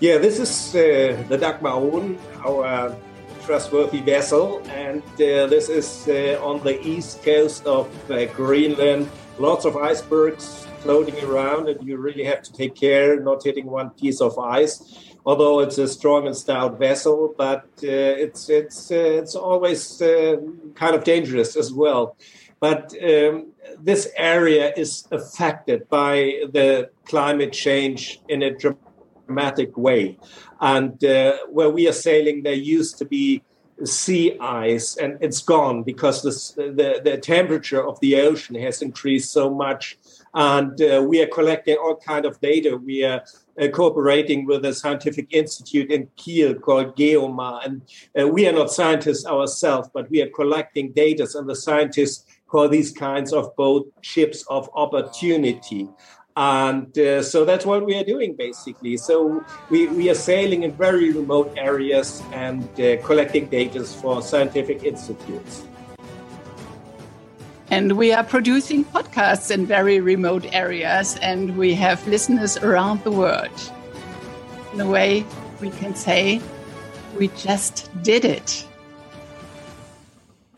Yeah, 0.00 0.18
this 0.18 0.40
is 0.40 0.74
uh, 0.74 1.22
the 1.28 1.38
Dagmar 1.38 1.80
Aaen, 1.80 2.18
our 2.44 2.94
trustworthy 3.44 4.00
vessel, 4.00 4.60
and 4.70 5.02
uh, 5.02 5.46
this 5.46 5.68
is 5.68 6.08
uh, 6.08 6.44
on 6.44 6.62
the 6.64 6.80
east 6.86 7.22
coast 7.22 7.64
of 7.66 7.88
uh, 8.10 8.24
Greenland. 8.34 9.08
Lots 9.38 9.64
of 9.64 9.76
icebergs 9.76 10.66
floating 10.80 11.22
around, 11.24 11.68
and 11.68 11.86
you 11.86 11.96
really 11.96 12.24
have 12.24 12.42
to 12.42 12.52
take 12.52 12.74
care 12.74 13.18
not 13.20 13.42
hitting 13.42 13.66
one 13.66 13.90
piece 13.90 14.20
of 14.20 14.38
ice. 14.38 15.14
Although 15.26 15.60
it's 15.60 15.78
a 15.78 15.88
strong 15.88 16.26
and 16.26 16.36
stout 16.36 16.78
vessel, 16.78 17.34
but 17.36 17.64
uh, 17.82 18.24
it's 18.24 18.48
it's 18.48 18.90
uh, 18.90 19.20
it's 19.20 19.34
always 19.34 20.02
kind 20.74 20.94
of 20.94 21.02
dangerous 21.04 21.56
as 21.56 21.72
well. 21.72 22.16
But 22.60 22.94
um, 23.02 23.52
this 23.78 24.10
area 24.16 24.72
is 24.76 25.08
affected 25.10 25.88
by 25.88 26.14
the 26.52 26.90
climate 27.04 27.52
change 27.52 28.20
in 28.28 28.42
a 28.42 28.50
dramatic 28.50 28.84
dramatic 29.26 29.76
way. 29.76 30.18
And 30.60 31.02
uh, 31.04 31.38
where 31.48 31.70
we 31.70 31.88
are 31.88 31.92
sailing, 31.92 32.42
there 32.42 32.54
used 32.54 32.98
to 32.98 33.04
be 33.04 33.42
sea 33.82 34.38
ice, 34.40 34.96
and 34.96 35.18
it's 35.20 35.42
gone 35.42 35.82
because 35.82 36.22
the, 36.22 37.00
the 37.02 37.18
temperature 37.18 37.84
of 37.84 37.98
the 38.00 38.20
ocean 38.20 38.54
has 38.56 38.82
increased 38.82 39.32
so 39.32 39.52
much. 39.52 39.98
And 40.34 40.80
uh, 40.80 41.04
we 41.06 41.22
are 41.22 41.26
collecting 41.26 41.76
all 41.76 41.96
kind 41.96 42.24
of 42.24 42.40
data. 42.40 42.76
We 42.76 43.04
are 43.04 43.24
uh, 43.60 43.68
cooperating 43.68 44.46
with 44.46 44.64
a 44.64 44.74
scientific 44.74 45.32
institute 45.32 45.90
in 45.90 46.08
Kiel 46.16 46.54
called 46.54 46.96
GEOMAR. 46.96 47.64
And 47.64 47.82
uh, 48.20 48.28
we 48.28 48.46
are 48.48 48.52
not 48.52 48.70
scientists 48.70 49.26
ourselves, 49.26 49.88
but 49.92 50.10
we 50.10 50.22
are 50.22 50.30
collecting 50.30 50.92
data, 50.92 51.28
and 51.34 51.48
the 51.48 51.56
scientists 51.56 52.26
call 52.46 52.68
these 52.68 52.92
kinds 52.92 53.32
of 53.32 53.54
boat 53.56 53.92
ships 54.02 54.44
of 54.48 54.70
opportunity 54.74 55.88
and 56.36 56.98
uh, 56.98 57.22
so 57.22 57.44
that's 57.44 57.64
what 57.64 57.86
we 57.86 57.96
are 57.96 58.04
doing 58.04 58.34
basically. 58.34 58.96
So 58.96 59.44
we, 59.70 59.86
we 59.88 60.10
are 60.10 60.16
sailing 60.16 60.64
in 60.64 60.72
very 60.72 61.12
remote 61.12 61.52
areas 61.56 62.22
and 62.32 62.64
uh, 62.80 62.96
collecting 63.06 63.46
data 63.46 63.84
for 63.84 64.20
scientific 64.20 64.82
institutes. 64.82 65.64
And 67.70 67.92
we 67.92 68.12
are 68.12 68.24
producing 68.24 68.84
podcasts 68.84 69.50
in 69.50 69.64
very 69.64 70.00
remote 70.00 70.46
areas 70.52 71.16
and 71.18 71.56
we 71.56 71.74
have 71.74 72.06
listeners 72.08 72.56
around 72.58 73.02
the 73.04 73.12
world. 73.12 73.72
In 74.72 74.80
a 74.80 74.88
way 74.88 75.24
we 75.60 75.70
can 75.70 75.94
say 75.94 76.40
we 77.16 77.28
just 77.28 77.90
did 78.02 78.24
it. 78.24 78.66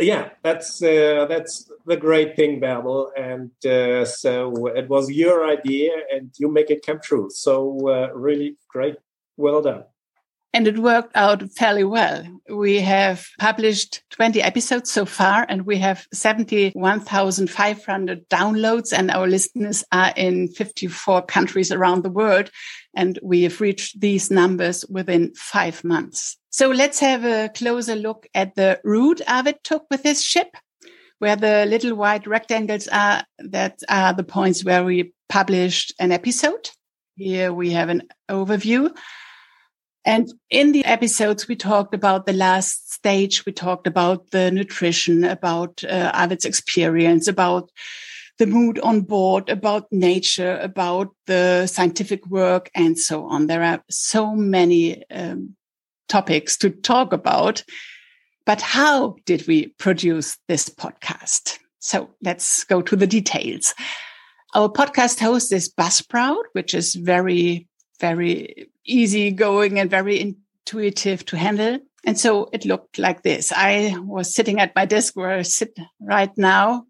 Yeah 0.00 0.30
that's 0.42 0.82
uh, 0.82 1.26
that's 1.28 1.70
the 1.86 1.96
great 1.96 2.36
thing, 2.36 2.60
Bärbel. 2.60 3.08
And 3.16 3.50
uh, 3.64 4.04
so 4.04 4.66
it 4.66 4.88
was 4.88 5.10
your 5.10 5.48
idea 5.48 5.92
and 6.12 6.32
you 6.38 6.50
make 6.50 6.70
it 6.70 6.84
come 6.84 7.00
true. 7.02 7.30
So 7.30 7.88
uh, 7.88 8.10
really 8.14 8.58
great. 8.68 8.96
Well 9.36 9.62
done. 9.62 9.84
And 10.52 10.66
it 10.66 10.78
worked 10.78 11.12
out 11.14 11.48
fairly 11.52 11.84
well. 11.84 12.24
We 12.48 12.80
have 12.80 13.26
published 13.38 14.02
20 14.08 14.40
episodes 14.40 14.90
so 14.90 15.04
far, 15.04 15.44
and 15.50 15.66
we 15.66 15.76
have 15.76 16.06
71,500 16.14 18.28
downloads, 18.30 18.90
and 18.90 19.10
our 19.10 19.26
listeners 19.26 19.84
are 19.92 20.14
in 20.16 20.48
54 20.48 21.26
countries 21.26 21.70
around 21.70 22.04
the 22.04 22.10
world. 22.10 22.50
And 22.94 23.18
we 23.22 23.42
have 23.42 23.60
reached 23.60 24.00
these 24.00 24.30
numbers 24.30 24.86
within 24.88 25.34
five 25.34 25.84
months. 25.84 26.38
So 26.48 26.70
let's 26.70 27.00
have 27.00 27.26
a 27.26 27.50
closer 27.54 27.94
look 27.94 28.26
at 28.32 28.54
the 28.54 28.80
route 28.82 29.20
Arved 29.28 29.62
took 29.62 29.84
with 29.90 30.04
his 30.04 30.24
ship 30.24 30.56
where 31.18 31.36
the 31.36 31.66
little 31.66 31.94
white 31.94 32.26
rectangles 32.26 32.88
are, 32.88 33.24
that 33.38 33.80
are 33.88 34.12
the 34.12 34.24
points 34.24 34.64
where 34.64 34.84
we 34.84 35.12
published 35.28 35.94
an 35.98 36.12
episode. 36.12 36.70
Here 37.16 37.52
we 37.52 37.70
have 37.70 37.88
an 37.88 38.02
overview. 38.30 38.94
And 40.04 40.32
in 40.50 40.72
the 40.72 40.84
episodes, 40.84 41.48
we 41.48 41.56
talked 41.56 41.94
about 41.94 42.26
the 42.26 42.32
last 42.32 42.92
stage. 42.92 43.44
We 43.44 43.52
talked 43.52 43.86
about 43.86 44.30
the 44.30 44.50
nutrition, 44.50 45.24
about 45.24 45.82
uh, 45.82 46.12
Arved's 46.14 46.44
experience, 46.44 47.26
about 47.26 47.70
the 48.38 48.46
mood 48.46 48.78
on 48.80 49.00
board, 49.00 49.48
about 49.48 49.90
nature, 49.90 50.58
about 50.58 51.08
the 51.26 51.66
scientific 51.66 52.26
work, 52.26 52.70
and 52.74 52.98
so 52.98 53.26
on. 53.26 53.46
There 53.46 53.62
are 53.62 53.82
so 53.90 54.34
many 54.34 55.02
um, 55.10 55.56
topics 56.08 56.56
to 56.58 56.70
talk 56.70 57.12
about. 57.12 57.64
But 58.46 58.62
how 58.62 59.16
did 59.26 59.46
we 59.48 59.68
produce 59.78 60.38
this 60.46 60.68
podcast? 60.68 61.58
So 61.80 62.10
let's 62.22 62.62
go 62.64 62.80
to 62.80 62.96
the 62.96 63.06
details. 63.06 63.74
Our 64.54 64.68
podcast 64.68 65.20
host 65.20 65.52
is 65.52 65.72
Buzzsprout, 65.72 66.44
which 66.52 66.72
is 66.72 66.94
very, 66.94 67.66
very 68.00 68.70
easy 68.84 69.32
going 69.32 69.80
and 69.80 69.90
very 69.90 70.20
intuitive 70.20 71.24
to 71.26 71.36
handle. 71.36 71.80
And 72.04 72.18
so 72.18 72.48
it 72.52 72.64
looked 72.64 73.00
like 73.00 73.22
this. 73.22 73.52
I 73.54 73.96
was 73.98 74.32
sitting 74.32 74.60
at 74.60 74.76
my 74.76 74.86
desk 74.86 75.16
where 75.16 75.30
I 75.30 75.42
sit 75.42 75.76
right 76.00 76.30
now. 76.38 76.86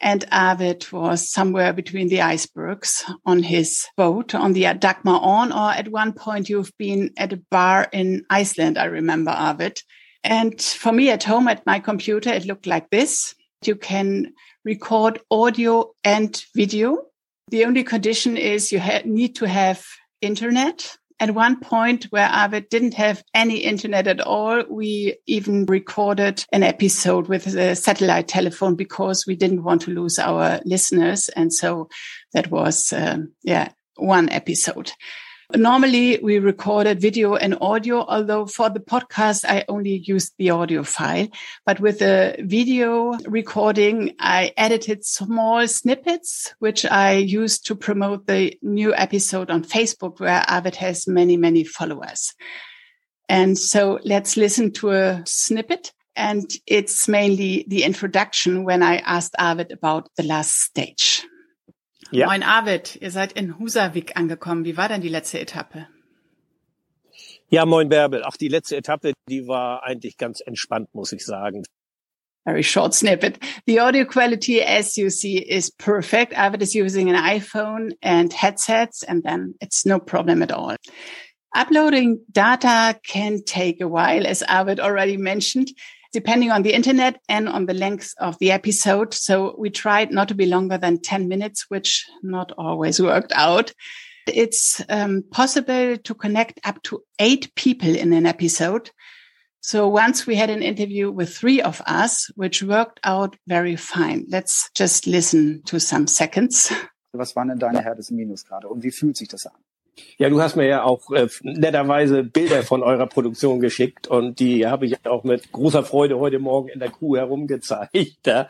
And 0.00 0.24
Arved 0.30 0.92
was 0.92 1.30
somewhere 1.30 1.72
between 1.72 2.08
the 2.08 2.22
icebergs 2.22 3.04
on 3.24 3.42
his 3.42 3.86
boat 3.96 4.34
on 4.34 4.52
the 4.52 4.64
Dagmar 4.74 5.20
Aaen, 5.20 5.50
or 5.50 5.72
at 5.72 5.88
one 5.88 6.12
point 6.12 6.48
you've 6.48 6.72
been 6.78 7.10
at 7.16 7.32
a 7.32 7.42
bar 7.50 7.88
in 7.92 8.24
Iceland, 8.28 8.76
I 8.76 8.84
remember, 8.84 9.30
Arved. 9.30 9.82
And 10.24 10.60
for 10.60 10.92
me 10.92 11.10
at 11.10 11.22
home 11.22 11.48
at 11.48 11.64
my 11.66 11.78
computer, 11.78 12.30
it 12.30 12.46
looked 12.46 12.66
like 12.66 12.90
this. 12.90 13.34
You 13.64 13.76
can 13.76 14.32
record 14.64 15.20
audio 15.30 15.92
and 16.02 16.42
video. 16.54 17.04
The 17.48 17.64
only 17.64 17.84
condition 17.84 18.36
is 18.36 18.72
you 18.72 18.80
need 19.04 19.36
to 19.36 19.46
have 19.46 19.84
internet 20.20 20.96
at 21.20 21.34
one 21.34 21.60
point 21.60 22.04
where 22.10 22.28
Arved 22.28 22.68
didn't 22.68 22.94
have 22.94 23.22
any 23.34 23.58
internet 23.58 24.06
at 24.06 24.20
all, 24.20 24.64
we 24.68 25.16
even 25.26 25.64
recorded 25.66 26.44
an 26.52 26.62
episode 26.62 27.28
with 27.28 27.46
a 27.46 27.76
satellite 27.76 28.28
telephone 28.28 28.74
because 28.74 29.24
we 29.26 29.36
didn't 29.36 29.62
want 29.62 29.82
to 29.82 29.92
lose 29.92 30.18
our 30.18 30.60
listeners. 30.64 31.28
And 31.30 31.52
so 31.52 31.88
that 32.32 32.50
was, 32.50 32.92
um, 32.92 33.32
yeah, 33.42 33.70
one 33.96 34.28
episode. 34.30 34.92
Normally 35.56 36.18
we 36.20 36.40
recorded 36.40 37.00
video 37.00 37.36
and 37.36 37.56
audio, 37.60 38.04
although 38.06 38.46
for 38.46 38.70
the 38.70 38.80
podcast, 38.80 39.44
I 39.44 39.64
only 39.68 39.98
used 39.98 40.34
the 40.36 40.50
audio 40.50 40.82
file. 40.82 41.28
But 41.64 41.78
with 41.78 42.00
the 42.00 42.34
video 42.40 43.12
recording, 43.28 44.16
I 44.18 44.52
edited 44.56 45.04
small 45.04 45.68
snippets, 45.68 46.52
which 46.58 46.84
I 46.84 47.12
used 47.12 47.66
to 47.66 47.76
promote 47.76 48.26
the 48.26 48.58
new 48.62 48.94
episode 48.96 49.48
on 49.48 49.62
Facebook 49.62 50.18
where 50.18 50.42
Arved 50.42 50.74
has 50.76 51.06
many, 51.06 51.36
many 51.36 51.62
followers. 51.62 52.34
And 53.28 53.56
so 53.56 54.00
let's 54.04 54.36
listen 54.36 54.72
to 54.72 54.90
a 54.90 55.22
snippet. 55.24 55.92
And 56.16 56.50
it's 56.66 57.06
mainly 57.06 57.64
the 57.68 57.84
introduction 57.84 58.64
when 58.64 58.82
I 58.82 58.96
asked 58.98 59.34
Arved 59.38 59.72
about 59.72 60.08
the 60.16 60.24
last 60.24 60.60
stage. 60.60 61.24
Ja. 62.10 62.26
Moin 62.26 62.42
Arvid, 62.42 62.96
ihr 63.00 63.10
seid 63.10 63.32
in 63.32 63.58
Husavik 63.58 64.16
angekommen. 64.16 64.64
Wie 64.64 64.76
war 64.76 64.88
denn 64.88 65.00
die 65.00 65.08
letzte 65.08 65.40
Etappe? 65.40 65.88
Ja, 67.48 67.66
moin 67.66 67.88
Bärbel. 67.88 68.22
Ach, 68.24 68.36
die 68.36 68.48
letzte 68.48 68.76
Etappe, 68.76 69.12
die 69.28 69.46
war 69.46 69.84
eigentlich 69.84 70.16
ganz 70.16 70.40
entspannt, 70.40 70.94
muss 70.94 71.12
ich 71.12 71.24
sagen. 71.24 71.64
Very 72.44 72.62
short 72.62 72.94
snippet. 72.94 73.38
The 73.66 73.80
audio 73.80 74.04
quality, 74.04 74.60
as 74.60 74.96
you 74.96 75.08
see, 75.08 75.38
is 75.38 75.70
perfect. 75.70 76.36
Arvid 76.36 76.62
is 76.62 76.74
using 76.74 77.08
an 77.08 77.16
iPhone 77.16 77.92
and 78.02 78.32
headsets, 78.32 79.02
and 79.02 79.24
then 79.24 79.54
it's 79.60 79.86
no 79.86 79.98
problem 79.98 80.42
at 80.42 80.52
all. 80.52 80.76
Uploading 81.54 82.20
data 82.30 82.98
can 83.02 83.42
take 83.44 83.80
a 83.80 83.88
while, 83.88 84.26
as 84.26 84.42
Arvid 84.42 84.78
already 84.78 85.16
mentioned 85.16 85.72
depending 86.14 86.52
on 86.52 86.62
the 86.62 86.72
internet 86.72 87.20
and 87.28 87.48
on 87.48 87.66
the 87.66 87.74
length 87.74 88.14
of 88.18 88.38
the 88.38 88.52
episode. 88.52 89.12
So 89.12 89.56
we 89.58 89.68
tried 89.68 90.12
not 90.12 90.28
to 90.28 90.34
be 90.34 90.46
longer 90.46 90.78
than 90.78 91.02
10 91.02 91.28
minutes, 91.28 91.66
which 91.68 92.06
not 92.22 92.52
always 92.56 93.00
worked 93.02 93.32
out. 93.34 93.72
It's 94.28 94.80
um, 94.88 95.24
possible 95.32 95.98
to 95.98 96.14
connect 96.14 96.60
up 96.64 96.80
to 96.84 97.02
eight 97.18 97.52
people 97.56 97.94
in 97.96 98.12
an 98.12 98.26
episode. 98.26 98.90
So 99.60 99.88
once 99.88 100.24
we 100.24 100.36
had 100.36 100.50
an 100.50 100.62
interview 100.62 101.10
with 101.10 101.36
three 101.36 101.60
of 101.60 101.82
us, 101.86 102.30
which 102.36 102.62
worked 102.62 103.00
out 103.02 103.36
very 103.48 103.76
fine. 103.76 104.24
Let's 104.28 104.70
just 104.74 105.06
listen 105.08 105.62
to 105.66 105.80
some 105.80 106.06
seconds. 106.06 106.72
Was 107.12 107.34
waren 107.36 107.48
denn 107.48 107.58
deine 107.58 107.80
härtesten 107.80 108.16
Minusgrade 108.16 108.68
und 108.68 108.82
wie 108.82 108.90
fühlt 108.90 109.16
sich 109.16 109.28
das 109.28 109.46
an? 109.46 109.54
Ja, 110.18 110.28
du 110.28 110.40
hast 110.40 110.56
mir 110.56 110.66
ja 110.66 110.82
auch 110.84 111.10
äh, 111.10 111.28
netterweise 111.42 112.22
Bilder 112.22 112.62
von 112.62 112.82
eurer 112.82 113.06
Produktion 113.06 113.60
geschickt 113.60 114.06
und 114.08 114.40
die 114.40 114.66
habe 114.66 114.86
ich 114.86 115.04
auch 115.06 115.24
mit 115.24 115.52
großer 115.52 115.84
Freude 115.84 116.18
heute 116.18 116.38
Morgen 116.38 116.68
in 116.68 116.80
der 116.80 116.90
Kuh 116.90 117.16
herumgezeigt. 117.16 118.26
Ja, 118.26 118.48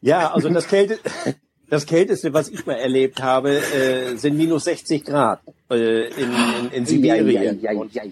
ja 0.00 0.32
also 0.32 0.48
das 0.48 0.68
Kälte, 0.68 0.98
das 1.70 1.86
Kälteste, 1.86 2.34
was 2.34 2.48
ich 2.48 2.66
mal 2.66 2.74
erlebt 2.74 3.22
habe, 3.22 3.56
äh, 3.56 4.16
sind 4.16 4.36
minus 4.36 4.64
60 4.64 5.04
Grad 5.04 5.40
äh, 5.70 6.08
in, 6.08 6.30
in, 6.60 6.70
in 6.72 6.86
Sibirien. 6.86 7.60
Ja, 7.60 7.72
ja, 7.72 7.84
ja, 7.90 8.02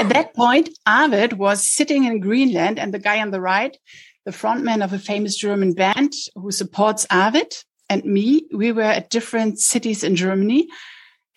At 0.00 0.08
that 0.10 0.32
point, 0.34 0.70
Arvid 0.86 1.38
was 1.38 1.74
sitting 1.74 2.04
in 2.04 2.20
Greenland 2.20 2.78
and 2.78 2.92
the 2.92 2.98
guy 2.98 3.20
on 3.20 3.30
the 3.30 3.40
right, 3.40 3.76
the 4.24 4.32
frontman 4.32 4.82
of 4.82 4.92
a 4.92 4.98
famous 4.98 5.36
German 5.36 5.74
band 5.74 6.12
who 6.34 6.50
supports 6.50 7.06
Arvid 7.10 7.52
and 7.88 8.04
me, 8.04 8.44
we 8.52 8.72
were 8.72 8.82
at 8.82 9.10
different 9.10 9.60
cities 9.60 10.02
in 10.02 10.16
Germany. 10.16 10.68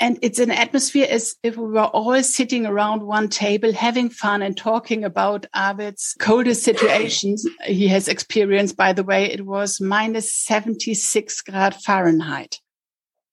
And 0.01 0.17
it's 0.23 0.39
an 0.39 0.49
atmosphere 0.49 1.05
as 1.07 1.35
if 1.43 1.55
we 1.57 1.67
were 1.67 1.81
all 1.81 2.23
sitting 2.23 2.65
around 2.65 3.03
one 3.03 3.29
table, 3.29 3.71
having 3.71 4.09
fun 4.09 4.41
and 4.41 4.57
talking 4.57 5.03
about 5.03 5.45
Arved's 5.55 6.15
coldest 6.19 6.63
situations 6.63 7.47
he 7.65 7.87
has 7.89 8.07
experienced. 8.07 8.75
By 8.75 8.93
the 8.93 9.03
way, 9.03 9.25
it 9.25 9.45
was 9.45 9.79
minus 9.79 10.33
76 10.33 11.41
grad 11.41 11.75
Fahrenheit. 11.75 12.59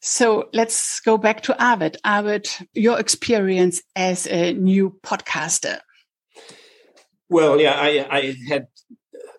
So 0.03 0.51
let's 0.53 1.01
go 1.01 1.17
back 1.17 1.43
to 1.45 1.55
Arved. 1.55 1.97
Arved, 2.05 2.67
your 2.75 3.01
experience 3.01 3.81
as 3.97 4.27
a 4.27 4.53
new 4.53 4.95
podcaster. 5.03 5.79
Well, 7.31 7.59
yeah, 7.59 7.81
I, 7.81 8.07
I 8.11 8.35
had 8.47 8.67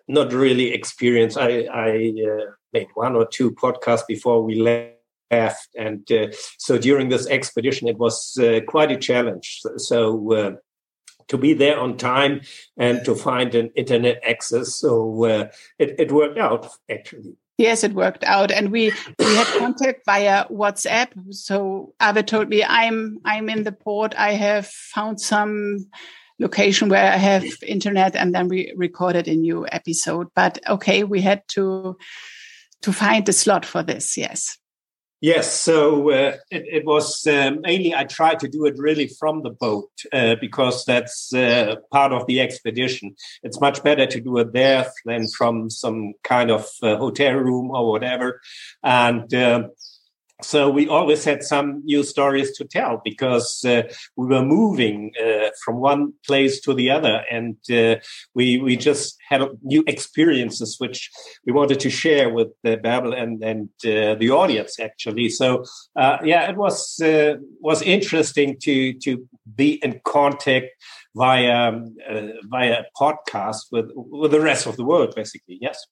not 0.08 0.32
really 0.32 0.72
experience. 0.72 1.36
I, 1.36 1.68
I 1.72 2.12
uh, 2.28 2.50
made 2.72 2.88
one 2.94 3.14
or 3.14 3.24
two 3.24 3.52
podcasts 3.52 4.06
before 4.08 4.42
we 4.42 4.56
left 4.56 4.99
And 5.30 6.10
uh, 6.10 6.28
so 6.58 6.78
during 6.78 7.08
this 7.08 7.26
expedition, 7.26 7.88
it 7.88 7.98
was 7.98 8.38
uh, 8.38 8.60
quite 8.66 8.90
a 8.90 8.96
challenge. 8.96 9.60
So 9.76 10.32
uh, 10.32 10.52
to 11.28 11.38
be 11.38 11.54
there 11.54 11.78
on 11.78 11.96
time 11.96 12.42
and 12.76 13.04
to 13.04 13.14
find 13.14 13.54
an 13.54 13.70
internet 13.76 14.20
access, 14.26 14.74
so 14.74 15.24
uh, 15.24 15.48
it, 15.78 15.94
it 15.98 16.12
worked 16.12 16.38
out 16.38 16.68
actually. 16.90 17.36
Yes, 17.56 17.84
it 17.84 17.92
worked 17.92 18.24
out, 18.24 18.50
and 18.50 18.72
we 18.72 18.90
we 19.18 19.34
had 19.36 19.46
contact 19.58 20.06
via 20.06 20.46
WhatsApp. 20.48 21.08
So 21.30 21.92
Ave 22.00 22.22
told 22.22 22.48
me, 22.48 22.64
"I'm 22.64 23.18
I'm 23.24 23.50
in 23.50 23.64
the 23.64 23.72
port. 23.72 24.14
I 24.16 24.32
have 24.32 24.66
found 24.66 25.20
some." 25.20 25.86
location 26.40 26.88
where 26.88 27.12
I 27.12 27.18
have 27.18 27.44
internet 27.66 28.16
and 28.16 28.34
then 28.34 28.48
we 28.48 28.72
recorded 28.74 29.28
a 29.28 29.36
new 29.36 29.66
episode. 29.70 30.28
But 30.34 30.58
okay, 30.66 31.04
we 31.04 31.20
had 31.20 31.46
to 31.48 31.98
to 32.80 32.92
find 32.94 33.28
a 33.28 33.32
slot 33.34 33.66
for 33.66 33.82
this. 33.82 34.16
Yes. 34.16 34.56
Yes, 35.22 35.52
so 35.52 36.10
uh, 36.10 36.36
it, 36.50 36.64
it, 36.66 36.84
was 36.86 37.26
uh, 37.26 37.50
mainly 37.60 37.94
I 37.94 38.04
tried 38.04 38.40
to 38.40 38.48
do 38.48 38.64
it 38.64 38.78
really 38.78 39.06
from 39.06 39.42
the 39.42 39.50
boat 39.50 39.90
uh, 40.14 40.36
because 40.40 40.86
that's 40.86 41.34
uh, 41.34 41.76
part 41.92 42.12
of 42.12 42.26
the 42.26 42.40
expedition. 42.40 43.14
It's 43.42 43.60
much 43.60 43.82
better 43.82 44.06
to 44.06 44.20
do 44.20 44.38
it 44.38 44.54
there 44.54 44.90
than 45.04 45.28
from 45.28 45.68
some 45.68 46.14
kind 46.24 46.50
of 46.50 46.66
uh, 46.82 46.96
hotel 46.96 47.34
room 47.34 47.70
or 47.70 47.90
whatever. 47.90 48.40
And 48.82 49.32
uh, 49.34 49.64
so 50.42 50.70
we 50.70 50.88
always 50.88 51.24
had 51.24 51.42
some 51.42 51.82
new 51.84 52.02
stories 52.02 52.56
to 52.56 52.64
tell 52.64 53.00
because 53.04 53.64
uh, 53.64 53.82
we 54.16 54.26
were 54.26 54.44
moving 54.44 55.12
uh, 55.22 55.48
from 55.64 55.76
one 55.76 56.12
place 56.26 56.60
to 56.60 56.74
the 56.74 56.90
other 56.90 57.22
and 57.30 57.56
uh, 57.70 57.96
we 58.34 58.58
we 58.58 58.76
just 58.76 59.16
had 59.28 59.42
new 59.62 59.82
experiences 59.86 60.76
which 60.78 61.10
we 61.46 61.52
wanted 61.52 61.80
to 61.80 61.90
share 61.90 62.28
with 62.30 62.48
the 62.62 62.76
Babel 62.76 63.12
and 63.12 63.42
and 63.42 63.68
uh, 63.84 64.14
the 64.14 64.30
audience 64.30 64.78
actually. 64.80 65.28
So 65.28 65.64
uh, 65.96 66.18
yeah 66.24 66.50
it 66.50 66.56
was 66.56 67.00
uh, 67.00 67.34
was 67.60 67.82
interesting 67.82 68.56
to 68.62 68.94
to 69.04 69.28
be 69.54 69.74
in 69.82 70.00
contact 70.04 70.66
via 71.14 71.68
um, 71.68 71.96
via 72.50 72.84
podcast 73.00 73.72
with 73.72 73.90
with 73.94 74.30
the 74.30 74.40
rest 74.40 74.66
of 74.66 74.76
the 74.76 74.84
world 74.84 75.14
basically. 75.14 75.58
Yes 75.60 75.84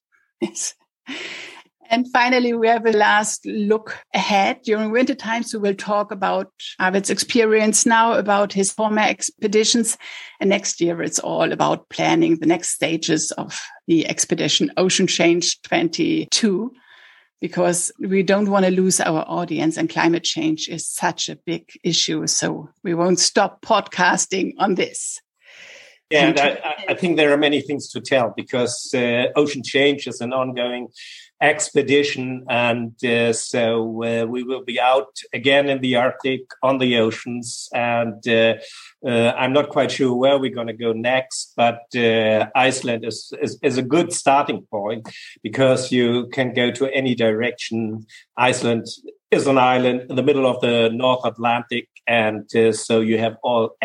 and 1.89 2.11
finally, 2.11 2.53
we 2.53 2.67
have 2.67 2.85
a 2.85 2.91
last 2.91 3.45
look 3.45 3.97
ahead. 4.13 4.61
During 4.63 4.91
winter 4.91 5.15
times, 5.15 5.53
we 5.53 5.59
will 5.59 5.73
talk 5.73 6.11
about 6.11 6.51
Arved's 6.79 7.09
experience 7.09 7.85
now, 7.85 8.13
about 8.13 8.53
his 8.53 8.71
former 8.71 9.01
expeditions. 9.01 9.97
And 10.39 10.49
next 10.49 10.79
year, 10.79 11.01
it's 11.01 11.19
all 11.19 11.51
about 11.51 11.89
planning 11.89 12.37
the 12.37 12.45
next 12.45 12.69
stages 12.69 13.31
of 13.31 13.59
the 13.87 14.07
expedition 14.07 14.71
Ocean 14.77 15.07
Change 15.07 15.61
22 15.63 16.71
because 17.41 17.91
we 17.99 18.21
don't 18.21 18.51
want 18.51 18.65
to 18.65 18.71
lose 18.71 18.99
our 18.99 19.23
audience 19.27 19.77
and 19.77 19.89
climate 19.89 20.23
change 20.23 20.67
is 20.67 20.87
such 20.87 21.29
a 21.29 21.37
big 21.37 21.71
issue. 21.83 22.27
So 22.27 22.69
we 22.83 22.93
won't 22.93 23.19
stop 23.19 23.61
podcasting 23.61 24.53
on 24.59 24.75
this. 24.75 25.21
Yeah, 26.09 26.25
and 26.25 26.39
I, 26.39 26.75
I, 26.89 26.93
think 26.95 27.17
there 27.17 27.31
are 27.31 27.37
many 27.37 27.61
things 27.61 27.87
to 27.89 28.01
tell 28.01 28.33
because 28.35 28.91
uh, 28.95 29.25
ocean 29.35 29.61
change 29.63 30.07
is 30.07 30.21
an 30.21 30.33
ongoing 30.33 30.87
expedition. 31.41 32.45
And 32.49 32.93
uh, 33.03 33.33
so 33.33 34.03
uh, 34.03 34.25
we 34.25 34.43
will 34.43 34.63
be 34.63 34.79
out 34.79 35.17
again 35.33 35.69
in 35.69 35.81
the 35.81 35.95
Arctic 35.95 36.41
on 36.61 36.77
the 36.79 36.97
oceans. 36.97 37.69
And 37.73 38.25
uh, 38.27 38.55
uh, 39.05 39.31
I'm 39.37 39.53
not 39.53 39.69
quite 39.69 39.91
sure 39.91 40.13
where 40.13 40.37
we're 40.37 40.53
going 40.53 40.67
to 40.67 40.73
go 40.73 40.91
next, 40.91 41.53
but 41.55 41.81
uh, 41.95 42.47
Iceland 42.55 43.05
is, 43.05 43.31
is, 43.41 43.57
is, 43.63 43.77
a 43.77 43.81
good 43.81 44.11
starting 44.11 44.67
point 44.69 45.07
because 45.41 45.91
you 45.91 46.27
can 46.33 46.53
go 46.53 46.71
to 46.71 46.93
any 46.93 47.15
direction. 47.15 48.05
Iceland 48.35 48.87
is 49.31 49.47
an 49.47 49.57
island 49.57 50.07
in 50.09 50.15
the 50.15 50.23
middle 50.23 50.45
of 50.45 50.59
the 50.61 50.89
North 50.89 51.25
Atlantic. 51.25 51.87
And 52.07 52.53
uh, 52.55 52.73
so 52.73 52.99
you 52.99 53.17
have 53.19 53.37
all 53.43 53.77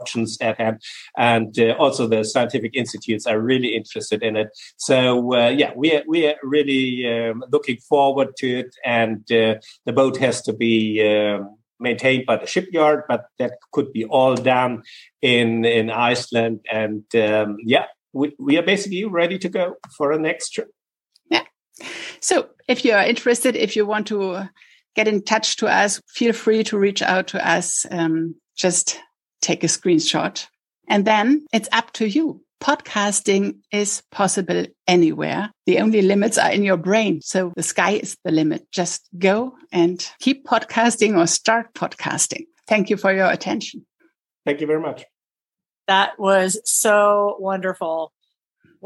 options 0.00 0.38
at 0.40 0.58
hand. 0.58 0.82
And 1.16 1.58
uh, 1.58 1.74
also 1.78 2.06
the 2.06 2.24
scientific 2.24 2.72
institutes 2.74 3.26
are 3.26 3.40
really 3.40 3.74
interested 3.74 4.22
in 4.22 4.36
it. 4.36 4.48
So 4.76 5.34
uh, 5.34 5.48
yeah, 5.48 5.72
we 5.76 5.94
are, 5.94 6.02
we 6.06 6.26
are 6.26 6.36
really 6.42 7.06
um, 7.06 7.44
looking 7.50 7.78
forward 7.78 8.36
to 8.38 8.60
it. 8.60 8.76
And 8.84 9.20
uh, 9.30 9.56
the 9.84 9.92
boat 9.92 10.16
has 10.18 10.42
to 10.42 10.52
be 10.52 11.02
um, 11.06 11.56
maintained 11.78 12.26
by 12.26 12.36
the 12.36 12.46
shipyard, 12.46 13.04
but 13.08 13.26
that 13.38 13.52
could 13.72 13.92
be 13.92 14.04
all 14.04 14.34
done 14.34 14.82
in 15.22 15.64
in 15.64 15.90
Iceland. 15.90 16.60
And 16.70 17.04
um, 17.14 17.58
yeah, 17.64 17.86
we, 18.12 18.34
we 18.38 18.56
are 18.58 18.62
basically 18.62 19.04
ready 19.04 19.38
to 19.38 19.48
go 19.48 19.74
for 19.96 20.12
a 20.12 20.18
next 20.18 20.50
trip. 20.50 20.68
Yeah. 21.30 21.42
So 22.20 22.48
if 22.68 22.84
you 22.84 22.92
are 22.92 23.04
interested, 23.04 23.56
if 23.56 23.76
you 23.76 23.86
want 23.86 24.06
to 24.08 24.48
get 24.94 25.08
in 25.08 25.22
touch 25.22 25.56
to 25.56 25.66
us, 25.66 26.00
feel 26.08 26.32
free 26.32 26.64
to 26.64 26.78
reach 26.78 27.02
out 27.02 27.26
to 27.28 27.46
us. 27.46 27.84
Um, 27.90 28.34
just 28.56 28.98
take 29.40 29.64
a 29.64 29.68
screenshot. 29.68 30.46
And 30.88 31.04
then 31.04 31.46
it's 31.52 31.68
up 31.72 31.92
to 31.94 32.06
you. 32.08 32.42
Podcasting 32.62 33.58
is 33.70 34.02
possible 34.10 34.66
anywhere. 34.86 35.50
The 35.66 35.78
only 35.78 36.00
limits 36.02 36.38
are 36.38 36.50
in 36.50 36.62
your 36.62 36.78
brain. 36.78 37.20
So 37.20 37.52
the 37.54 37.62
sky 37.62 37.92
is 37.92 38.16
the 38.24 38.32
limit. 38.32 38.66
Just 38.72 39.08
go 39.18 39.54
and 39.72 40.06
keep 40.20 40.46
podcasting 40.46 41.18
or 41.18 41.26
start 41.26 41.74
podcasting. 41.74 42.46
Thank 42.66 42.88
you 42.88 42.96
for 42.96 43.12
your 43.12 43.30
attention. 43.30 43.84
Thank 44.46 44.60
you 44.60 44.66
very 44.66 44.80
much. 44.80 45.04
That 45.86 46.18
was 46.18 46.60
so 46.64 47.36
wonderful. 47.38 48.12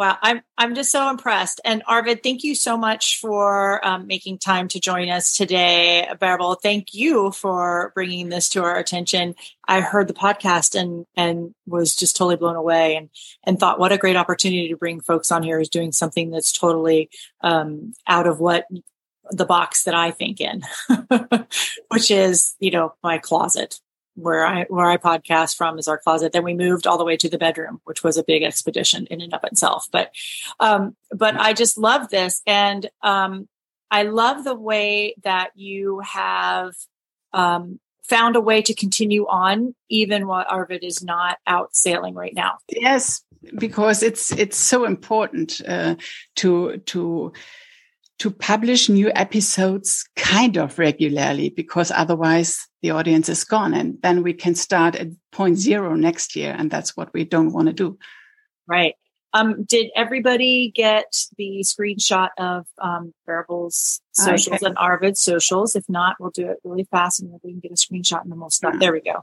Wow, 0.01 0.17
I'm 0.23 0.41
I'm 0.57 0.75
just 0.75 0.91
so 0.91 1.11
impressed. 1.11 1.61
And 1.63 1.85
Arved, 1.85 2.23
thank 2.23 2.43
you 2.43 2.55
so 2.55 2.79
much 2.79 3.19
for 3.21 3.87
um, 3.87 4.07
making 4.07 4.39
time 4.39 4.67
to 4.69 4.81
join 4.81 5.11
us 5.11 5.37
today. 5.37 6.09
Bärbel, 6.19 6.57
thank 6.63 6.95
you 6.95 7.33
for 7.33 7.93
bringing 7.95 8.31
this 8.31 8.49
to 8.51 8.63
our 8.63 8.79
attention. 8.79 9.35
I 9.69 9.83
heard 9.83 10.09
the 10.09 10.15
podcast 10.15 10.75
and 10.75 11.05
and 11.17 11.55
was 11.67 11.95
just 11.95 12.17
totally 12.17 12.37
blown 12.37 12.57
away 12.57 12.97
and 12.97 13.11
and 13.45 13.61
thought 13.61 13.79
what 13.79 13.93
a 13.93 13.99
great 13.99 14.17
opportunity 14.17 14.71
to 14.71 14.77
bring 14.79 15.03
folks 15.03 15.31
on 15.31 15.43
here 15.43 15.61
is 15.61 15.69
doing 15.69 15.93
something 15.93 16.31
that's 16.31 16.59
totally 16.59 17.11
um, 17.43 17.93
out 18.07 18.27
of 18.27 18.41
what 18.41 18.65
the 19.33 19.45
box 19.45 19.83
that 19.83 19.95
I 19.95 20.13
think 20.13 20.41
in, 20.41 20.63
which 21.89 22.11
is 22.11 22.55
you 22.59 22.71
know 22.71 22.95
my 23.03 23.19
closet 23.19 23.79
where 24.21 24.47
I 24.47 24.65
where 24.65 24.87
I 24.87 24.97
podcast 24.97 25.57
from 25.57 25.79
is 25.79 25.89
our 25.89 25.99
closet. 25.99 26.33
Then 26.33 26.45
we 26.45 26.55
moved 26.55 26.87
all 26.87 26.99
the 26.99 27.05
way 27.05 27.17
to 27.17 27.29
the 27.29 27.39
bedroom, 27.39 27.81
which 27.85 28.05
was 28.05 28.17
a 28.17 28.25
big 28.25 28.43
expedition 28.43 29.07
in 29.07 29.21
and 29.21 29.35
of 29.35 29.45
itself. 29.45 29.89
But 29.91 30.13
um, 30.59 30.97
but 31.11 31.37
I 31.37 31.53
just 31.53 31.79
love 31.79 32.11
this, 32.11 32.43
and 32.47 32.89
um, 33.03 33.49
I 33.91 34.05
love 34.05 34.45
the 34.45 34.55
way 34.55 35.15
that 35.23 35.51
you 35.55 36.01
have 36.01 36.75
um, 37.33 37.81
found 38.05 38.37
a 38.37 38.41
way 38.41 38.63
to 38.63 38.75
continue 38.75 39.27
on, 39.27 39.75
even 39.89 40.27
while 40.27 40.45
Arved 40.45 40.83
is 40.83 41.03
not 41.03 41.39
out 41.47 41.75
sailing 41.75 42.15
right 42.15 42.35
now. 42.35 42.59
Yes, 42.69 43.23
because 43.59 44.03
it's 44.03 44.33
it's 44.33 44.57
so 44.57 44.85
important 44.85 45.61
uh, 45.67 45.97
to 46.37 46.79
to 46.79 47.33
to 48.21 48.31
publish 48.31 48.89
new 48.89 49.11
episodes 49.15 50.07
kind 50.15 50.59
of 50.59 50.79
regularly 50.79 51.49
because 51.49 51.91
otherwise 51.91 52.69
the 52.83 52.91
audience 52.91 53.29
is 53.29 53.45
gone 53.45 53.75
and 53.75 53.97
then 54.03 54.23
we 54.23 54.33
can 54.33 54.55
start 54.55 54.95
at 54.95 55.09
point 55.33 55.59
zero 55.59 55.95
next 55.95 56.37
year 56.37 56.55
and 56.57 56.71
that's 56.71 56.97
what 56.97 57.13
we 57.15 57.25
don't 57.25 57.53
want 57.53 57.67
to 57.67 57.73
do 57.73 57.99
right 58.69 58.95
um, 59.33 59.65
did 59.65 59.91
everybody 59.95 60.73
get 60.75 61.15
the 61.39 61.65
screenshot 61.65 62.31
of 62.37 62.67
um, 62.83 63.15
Bärbel's 63.29 64.01
socials 64.13 64.57
okay. 64.57 64.67
and 64.67 64.77
Arved's 64.77 65.21
socials? 65.21 65.77
If 65.77 65.85
not, 65.89 66.17
we'll 66.19 66.31
do 66.31 66.51
it 66.51 66.57
really 66.65 66.85
fast 66.91 67.23
and 67.23 67.31
we 67.45 67.53
can 67.53 67.61
get 67.61 67.71
a 67.71 67.75
screenshot 67.75 68.23
and 68.23 68.33
then 68.33 68.41
we'll 68.41 68.51
start. 68.51 68.81
There 68.81 68.93
we 68.93 69.01
go. 69.01 69.23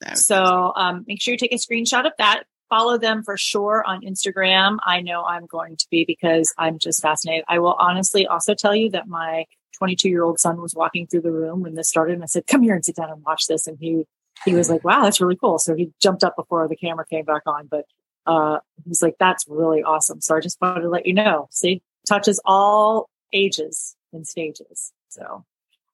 There 0.00 0.14
so 0.14 0.72
um, 0.76 1.04
make 1.08 1.20
sure 1.20 1.32
you 1.32 1.38
take 1.38 1.52
a 1.52 1.56
screenshot 1.56 2.06
of 2.06 2.12
that 2.18 2.44
follow 2.70 2.96
them 2.96 3.22
for 3.22 3.36
sure 3.36 3.84
on 3.86 4.00
Instagram. 4.02 4.78
I 4.84 5.02
know 5.02 5.24
I'm 5.24 5.44
going 5.44 5.76
to 5.76 5.86
be 5.90 6.04
because 6.06 6.54
I'm 6.56 6.78
just 6.78 7.02
fascinated. 7.02 7.44
I 7.48 7.58
will 7.58 7.76
honestly 7.78 8.26
also 8.26 8.54
tell 8.54 8.74
you 8.74 8.88
that 8.90 9.08
my 9.08 9.44
22 9.76 10.08
year 10.08 10.22
old 10.22 10.38
son 10.38 10.60
was 10.62 10.74
walking 10.74 11.06
through 11.06 11.22
the 11.22 11.32
room 11.32 11.60
when 11.62 11.74
this 11.74 11.88
started 11.88 12.14
and 12.14 12.22
I 12.22 12.26
said, 12.26 12.46
come 12.46 12.62
here 12.62 12.74
and 12.74 12.84
sit 12.84 12.96
down 12.96 13.10
and 13.10 13.22
watch 13.24 13.46
this. 13.46 13.66
And 13.66 13.76
he, 13.78 14.04
he 14.44 14.54
was 14.54 14.70
like, 14.70 14.84
wow, 14.84 15.02
that's 15.02 15.20
really 15.20 15.36
cool. 15.36 15.58
So 15.58 15.74
he 15.74 15.92
jumped 16.00 16.24
up 16.24 16.36
before 16.36 16.66
the 16.68 16.76
camera 16.76 17.04
came 17.04 17.24
back 17.24 17.42
on, 17.46 17.66
but, 17.66 17.84
uh, 18.26 18.60
he's 18.86 19.02
like, 19.02 19.16
that's 19.18 19.44
really 19.48 19.82
awesome. 19.82 20.20
So 20.20 20.36
I 20.36 20.40
just 20.40 20.60
wanted 20.60 20.82
to 20.82 20.88
let 20.88 21.06
you 21.06 21.12
know, 21.12 21.48
see, 21.50 21.82
touches 22.08 22.40
all 22.44 23.10
ages 23.32 23.96
and 24.12 24.26
stages. 24.26 24.92
So, 25.08 25.44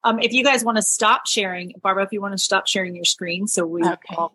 um, 0.05 0.21
if 0.21 0.33
you 0.33 0.45
guys 0.45 0.65
want 0.65 0.77
to 0.77 0.83
stop 0.83 1.27
sharing, 1.27 1.73
Barbara, 1.83 2.05
if 2.05 2.13
you 2.13 2.21
want 2.21 2.33
to 2.33 2.39
stop 2.39 2.69
sharing 2.69 2.95
your 2.95 3.05
screen, 3.05 3.49
so 3.49 3.67
we 3.67 3.83
okay. 3.83 4.15
all 4.17 4.33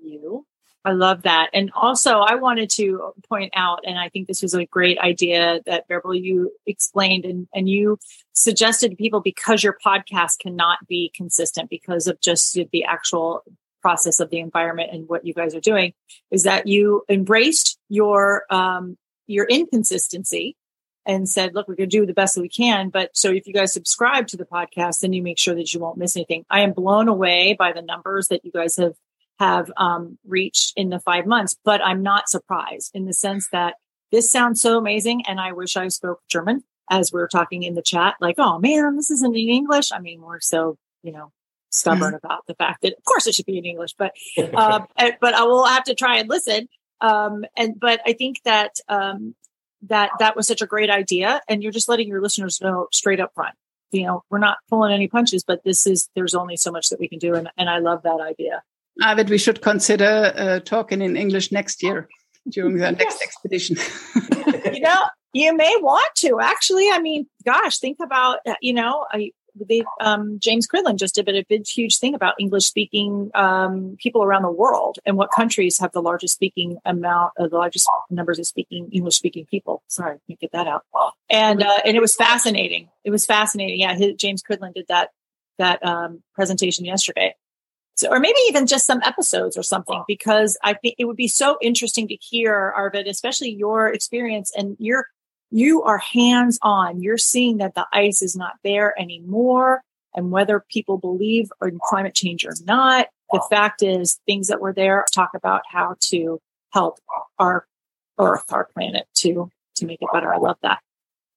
you. 0.00 0.46
I 0.86 0.92
love 0.92 1.22
that. 1.22 1.50
And 1.52 1.72
also, 1.74 2.20
I 2.20 2.36
wanted 2.36 2.70
to 2.76 3.12
point 3.28 3.52
out, 3.56 3.80
and 3.84 3.98
I 3.98 4.08
think 4.08 4.28
this 4.28 4.40
was 4.40 4.54
a 4.54 4.64
great 4.66 4.98
idea 5.00 5.60
that 5.66 5.88
Bärbel, 5.88 6.22
you 6.22 6.52
explained 6.64 7.24
and, 7.24 7.48
and 7.52 7.68
you 7.68 7.98
suggested 8.34 8.90
to 8.90 8.96
people 8.96 9.20
because 9.20 9.64
your 9.64 9.76
podcast 9.84 10.38
cannot 10.38 10.78
be 10.86 11.10
consistent 11.12 11.70
because 11.70 12.06
of 12.06 12.20
just 12.20 12.56
the 12.70 12.84
actual 12.84 13.42
process 13.82 14.20
of 14.20 14.30
the 14.30 14.38
environment 14.38 14.90
and 14.92 15.08
what 15.08 15.26
you 15.26 15.34
guys 15.34 15.56
are 15.56 15.60
doing 15.60 15.92
is 16.30 16.44
that 16.44 16.68
you 16.68 17.02
embraced 17.08 17.80
your, 17.88 18.44
um, 18.48 18.96
your 19.26 19.46
inconsistency 19.46 20.56
and 21.04 21.28
said, 21.28 21.52
look, 21.52 21.66
we're 21.66 21.74
going 21.74 21.90
to 21.90 21.98
do 21.98 22.06
the 22.06 22.14
best 22.14 22.36
that 22.36 22.42
we 22.42 22.48
can. 22.48 22.90
But 22.90 23.16
so 23.16 23.32
if 23.32 23.48
you 23.48 23.52
guys 23.52 23.72
subscribe 23.72 24.28
to 24.28 24.36
the 24.36 24.44
podcast, 24.44 25.00
then 25.00 25.12
you 25.12 25.22
make 25.22 25.38
sure 25.38 25.56
that 25.56 25.72
you 25.72 25.80
won't 25.80 25.98
miss 25.98 26.16
anything. 26.16 26.44
I 26.48 26.60
am 26.60 26.72
blown 26.72 27.08
away 27.08 27.56
by 27.58 27.72
the 27.72 27.82
numbers 27.82 28.28
that 28.28 28.44
you 28.44 28.52
guys 28.52 28.76
have 28.76 28.94
have 29.38 29.70
um, 29.76 30.18
reached 30.26 30.72
in 30.76 30.90
the 30.90 31.00
five 31.00 31.26
months. 31.26 31.56
But 31.64 31.84
I'm 31.84 32.02
not 32.02 32.28
surprised 32.28 32.90
in 32.94 33.04
the 33.04 33.12
sense 33.12 33.48
that 33.52 33.74
this 34.12 34.30
sounds 34.30 34.60
so 34.60 34.78
amazing. 34.78 35.24
And 35.26 35.40
I 35.40 35.52
wish 35.52 35.76
I 35.76 35.88
spoke 35.88 36.20
German 36.28 36.62
as 36.90 37.12
we 37.12 37.20
are 37.20 37.28
talking 37.28 37.62
in 37.62 37.74
the 37.74 37.82
chat, 37.82 38.14
like, 38.20 38.36
oh 38.38 38.58
man, 38.58 38.96
this 38.96 39.10
isn't 39.10 39.36
in 39.36 39.48
English. 39.48 39.90
I 39.92 39.98
mean, 39.98 40.20
we're 40.20 40.40
so, 40.40 40.76
you 41.02 41.12
know, 41.12 41.32
stubborn 41.70 42.14
mm-hmm. 42.14 42.26
about 42.26 42.46
the 42.46 42.54
fact 42.54 42.82
that 42.82 42.94
of 42.96 43.04
course 43.04 43.26
it 43.26 43.34
should 43.34 43.46
be 43.46 43.58
in 43.58 43.64
English, 43.64 43.94
but, 43.98 44.12
uh, 44.54 44.80
but 45.20 45.34
I 45.34 45.42
will 45.42 45.64
have 45.64 45.84
to 45.84 45.94
try 45.94 46.18
and 46.18 46.28
listen. 46.28 46.68
Um, 47.00 47.44
and, 47.56 47.78
but 47.78 48.00
I 48.06 48.12
think 48.12 48.36
that, 48.44 48.76
um, 48.88 49.34
that 49.82 50.10
that 50.20 50.36
was 50.36 50.46
such 50.46 50.62
a 50.62 50.66
great 50.66 50.90
idea. 50.90 51.40
And 51.48 51.62
you're 51.62 51.72
just 51.72 51.88
letting 51.88 52.08
your 52.08 52.22
listeners 52.22 52.60
know 52.62 52.86
straight 52.92 53.20
up 53.20 53.32
front, 53.34 53.54
you 53.90 54.04
know, 54.04 54.22
we're 54.30 54.38
not 54.38 54.58
pulling 54.70 54.92
any 54.92 55.08
punches, 55.08 55.44
but 55.44 55.64
this 55.64 55.86
is, 55.86 56.08
there's 56.14 56.34
only 56.34 56.56
so 56.56 56.70
much 56.70 56.88
that 56.88 57.00
we 57.00 57.08
can 57.08 57.18
do. 57.18 57.34
And, 57.34 57.50
and 57.58 57.68
I 57.68 57.78
love 57.78 58.02
that 58.04 58.20
idea. 58.20 58.62
Arved, 59.02 59.30
we 59.30 59.38
should 59.38 59.62
consider 59.62 60.32
uh, 60.36 60.60
talking 60.60 61.02
in 61.02 61.16
English 61.16 61.52
next 61.52 61.82
year 61.82 62.08
during 62.48 62.76
the 62.76 62.92
next 62.92 63.22
expedition. 63.22 63.76
you 64.72 64.80
know, 64.80 65.02
you 65.32 65.54
may 65.54 65.76
want 65.80 66.14
to 66.16 66.40
actually. 66.40 66.88
I 66.90 66.98
mean, 67.00 67.26
gosh, 67.44 67.78
think 67.78 67.98
about 68.02 68.38
uh, 68.46 68.54
you 68.60 68.72
know, 68.72 69.06
I, 69.12 69.32
they, 69.68 69.82
um, 70.00 70.38
James 70.38 70.66
Cridland 70.66 70.98
just 70.98 71.14
did 71.14 71.28
a 71.28 71.44
big, 71.48 71.66
huge 71.66 71.98
thing 71.98 72.14
about 72.14 72.34
English 72.38 72.64
speaking 72.64 73.30
um, 73.34 73.96
people 74.00 74.22
around 74.22 74.42
the 74.42 74.50
world 74.50 74.98
and 75.06 75.16
what 75.16 75.30
countries 75.30 75.78
have 75.78 75.92
the 75.92 76.02
largest 76.02 76.34
speaking 76.34 76.78
amount 76.84 77.32
uh, 77.38 77.48
the 77.48 77.56
largest 77.56 77.88
numbers 78.10 78.38
of 78.38 78.46
speaking 78.46 78.88
English 78.92 79.16
speaking 79.16 79.46
people. 79.46 79.82
Sorry, 79.88 80.16
I 80.16 80.18
can't 80.26 80.40
get 80.40 80.52
that 80.52 80.66
out. 80.66 80.84
And 81.30 81.62
uh, 81.62 81.78
and 81.84 81.96
it 81.96 82.00
was 82.00 82.14
fascinating. 82.14 82.88
It 83.04 83.10
was 83.10 83.26
fascinating. 83.26 83.80
Yeah, 83.80 83.94
his, 83.94 84.14
James 84.16 84.42
Cridland 84.42 84.74
did 84.74 84.86
that 84.88 85.10
that 85.58 85.84
um, 85.84 86.22
presentation 86.34 86.84
yesterday. 86.84 87.34
So, 87.96 88.10
or 88.10 88.20
maybe 88.20 88.38
even 88.48 88.66
just 88.66 88.86
some 88.86 89.00
episodes 89.04 89.56
or 89.56 89.62
something, 89.62 90.04
because 90.06 90.58
I 90.62 90.74
think 90.74 90.96
it 90.98 91.06
would 91.06 91.16
be 91.16 91.28
so 91.28 91.56
interesting 91.62 92.06
to 92.08 92.16
hear, 92.16 92.74
Arved, 92.76 93.08
especially 93.08 93.50
your 93.50 93.88
experience 93.88 94.52
and 94.54 94.76
you're, 94.78 95.06
you 95.50 95.82
are 95.82 95.98
hands 95.98 96.58
on. 96.60 97.00
You're 97.00 97.16
seeing 97.16 97.56
that 97.58 97.74
the 97.74 97.86
ice 97.92 98.20
is 98.20 98.36
not 98.36 98.54
there 98.62 98.94
anymore. 99.00 99.82
And 100.14 100.30
whether 100.30 100.64
people 100.70 100.98
believe 100.98 101.50
in 101.62 101.78
climate 101.82 102.14
change 102.14 102.44
or 102.44 102.52
not, 102.64 103.08
the 103.32 103.44
fact 103.50 103.82
is 103.82 104.20
things 104.26 104.48
that 104.48 104.60
were 104.60 104.72
there 104.72 105.04
talk 105.12 105.30
about 105.34 105.62
how 105.70 105.96
to 106.08 106.38
help 106.72 106.98
our 107.38 107.66
earth, 108.18 108.44
our 108.50 108.68
planet 108.74 109.06
to, 109.16 109.50
to 109.76 109.86
make 109.86 109.98
it 110.02 110.08
better. 110.12 110.32
I 110.32 110.38
love 110.38 110.56
that. 110.62 110.80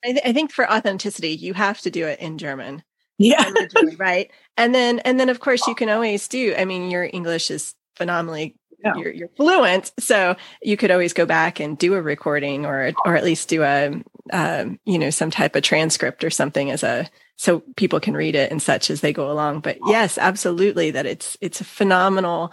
I, 0.03 0.11
th- 0.11 0.25
I 0.25 0.33
think 0.33 0.51
for 0.51 0.69
authenticity, 0.69 1.29
you 1.29 1.53
have 1.53 1.81
to 1.81 1.89
do 1.89 2.05
it 2.05 2.19
in 2.19 2.37
German 2.37 2.83
yeah. 3.19 3.51
right? 3.97 4.31
And 4.57 4.73
then 4.73 4.99
and 4.99 5.19
then 5.19 5.29
of 5.29 5.39
course 5.39 5.67
you 5.67 5.75
can 5.75 5.89
always 5.89 6.27
do 6.27 6.53
i 6.57 6.65
mean 6.65 6.91
your 6.91 7.09
english 7.13 7.49
is 7.49 7.75
phenomenally 7.95 8.55
yeah. 8.83 8.93
you're, 8.95 9.11
you're 9.11 9.29
fluent 9.37 9.91
so 9.99 10.35
you 10.61 10.75
could 10.75 10.91
always 10.91 11.13
go 11.13 11.25
back 11.25 11.61
and 11.61 11.77
do 11.77 11.93
a 11.93 12.01
recording 12.01 12.65
or 12.65 12.91
or 13.05 13.15
at 13.15 13.23
least 13.23 13.47
do 13.47 13.63
a 13.63 14.01
um, 14.31 14.79
you 14.85 14.99
know, 14.99 15.09
some 15.09 15.31
type 15.31 15.55
of 15.55 15.63
transcript 15.63 16.23
or 16.23 16.29
something 16.29 16.71
as 16.71 16.83
a, 16.83 17.09
so 17.37 17.63
people 17.75 17.99
can 17.99 18.13
read 18.13 18.35
it 18.35 18.51
and 18.51 18.61
such 18.61 18.89
as 18.89 19.01
they 19.01 19.13
go 19.13 19.31
along. 19.31 19.61
But 19.61 19.77
yes, 19.85 20.17
absolutely 20.17 20.91
that 20.91 21.05
it's, 21.05 21.37
it's 21.41 21.61
a 21.61 21.65
phenomenal, 21.65 22.51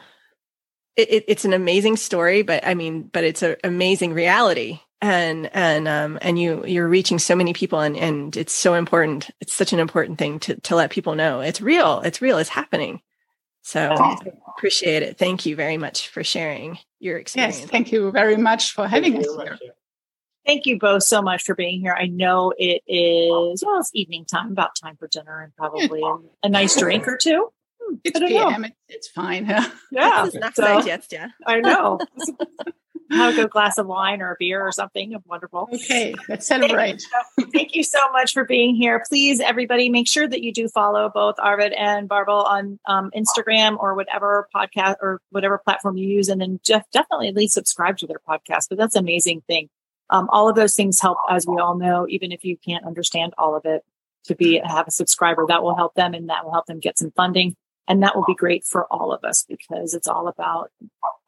it, 0.97 1.25
it's 1.29 1.45
an 1.45 1.53
amazing 1.53 1.97
story, 1.97 2.43
but 2.43 2.67
I 2.67 2.75
mean, 2.75 3.03
but 3.03 3.25
it's 3.25 3.43
an 3.43 3.57
amazing 3.65 4.15
reality 4.15 4.81
and 5.01 5.51
and 5.55 5.87
um 5.89 6.19
and 6.23 6.39
you 6.39 6.65
you're 6.67 6.89
reaching 6.89 7.19
so 7.19 7.37
many 7.37 7.53
people 7.53 7.81
and 7.81 7.97
and 7.97 8.37
it's 8.37 8.53
so 8.53 8.75
important 8.75 9.31
it's 9.41 9.53
such 9.53 9.73
an 9.73 9.79
important 9.79 10.19
thing 10.19 10.39
to 10.39 10.59
to 10.61 10.75
let 10.75 10.91
people 10.91 11.15
know 11.15 11.41
it's 11.41 11.61
real 11.61 12.01
it's 12.01 12.23
real 12.23 12.39
it's 12.39 12.49
happening 12.49 13.01
so 13.63 13.95
appreciate 14.57 15.03
it 15.03 15.19
thank 15.19 15.45
you 15.45 15.55
very 15.55 15.77
much 15.77 16.09
for 16.09 16.25
sharing 16.25 16.79
your 16.99 17.19
experience 17.19 17.61
yes 17.61 17.71
thank 17.71 17.93
you 17.93 18.11
very 18.11 18.37
much 18.37 18.73
for 18.73 18.89
having 18.89 19.17
us 19.19 19.27
here 19.43 19.59
thank 20.47 20.65
you 20.65 20.79
both 20.79 21.03
so 21.03 21.21
much 21.21 21.43
for 21.43 21.55
being 21.55 21.81
here 21.81 21.95
i 21.99 22.07
know 22.07 22.53
it 22.57 22.83
is 22.87 23.63
well 23.67 23.79
it's 23.79 23.91
evening 23.93 24.25
time 24.25 24.51
about 24.51 24.71
time 24.81 24.97
for 24.97 25.09
dinner 25.09 25.43
and 25.43 25.55
probably 25.57 26.01
a, 26.03 26.47
a 26.47 26.49
nice 26.49 26.79
drink 26.79 27.07
or 27.07 27.19
two 27.19 27.51
it's 28.05 28.19
PM. 28.19 28.65
It's, 28.65 28.77
it's 28.89 29.09
fine. 29.09 29.47
Yeah. 29.47 29.71
Yeah. 29.91 30.29
So, 30.55 30.83
yeah. 31.11 31.29
I 31.47 31.61
know. 31.61 32.01
have 33.11 33.35
a 33.35 33.37
good 33.37 33.51
glass 33.51 33.79
of 33.79 33.87
wine 33.87 34.21
or 34.21 34.33
a 34.33 34.37
beer 34.39 34.61
or 34.61 34.73
something. 34.73 35.17
Wonderful. 35.27 35.69
Okay, 35.73 36.15
let's 36.29 36.47
celebrate. 36.47 37.03
Thank 37.03 37.27
you, 37.39 37.47
thank 37.53 37.75
you 37.75 37.83
so 37.83 37.99
much 38.13 38.33
for 38.33 38.45
being 38.45 38.75
here. 38.75 39.03
Please, 39.09 39.41
everybody, 39.41 39.89
make 39.89 40.09
sure 40.09 40.27
that 40.27 40.43
you 40.43 40.53
do 40.53 40.69
follow 40.69 41.11
both 41.13 41.37
Arved 41.37 41.75
and 41.77 42.09
Barbel 42.09 42.43
on 42.43 42.79
um, 42.87 43.11
Instagram 43.17 43.79
or 43.79 43.95
whatever 43.95 44.49
podcast 44.55 44.97
or 45.01 45.21
whatever 45.31 45.59
platform 45.59 45.97
you 45.97 46.09
use, 46.09 46.29
and 46.29 46.41
then 46.41 46.61
def- 46.65 46.91
definitely 46.93 47.29
at 47.29 47.35
least 47.35 47.55
subscribe 47.55 47.99
to 47.99 48.07
their 48.07 48.21
podcast. 48.29 48.69
But 48.69 48.79
that's 48.79 48.97
an 48.97 49.05
amazing 49.05 49.43
thing. 49.47 49.69
Um, 50.11 50.29
all 50.31 50.49
of 50.49 50.57
those 50.57 50.75
things 50.75 51.01
help, 51.01 51.19
as 51.29 51.47
we 51.47 51.59
all 51.59 51.77
know, 51.77 52.07
even 52.09 52.33
if 52.33 52.45
you 52.45 52.57
can't 52.57 52.85
understand 52.85 53.35
all 53.39 53.57
of 53.57 53.65
it. 53.65 53.83
To 54.27 54.35
be 54.35 54.61
have 54.65 54.89
a 54.89 54.91
subscriber 54.91 55.47
that 55.47 55.63
will 55.63 55.77
help 55.77 55.95
them, 55.95 56.13
and 56.13 56.31
that 56.31 56.45
will 56.45 56.51
help 56.51 56.67
them 56.67 56.81
get 56.81 56.99
some 56.99 57.13
funding 57.13 57.55
and 57.89 58.03
that 58.03 58.17
will 58.17 58.25
be 58.25 58.35
great 58.35 58.65
for 58.65 58.87
all 58.93 59.13
of 59.13 59.25
us 59.25 59.45
because 59.49 59.95
it's 59.95 60.09
all 60.09 60.29
about 60.29 60.71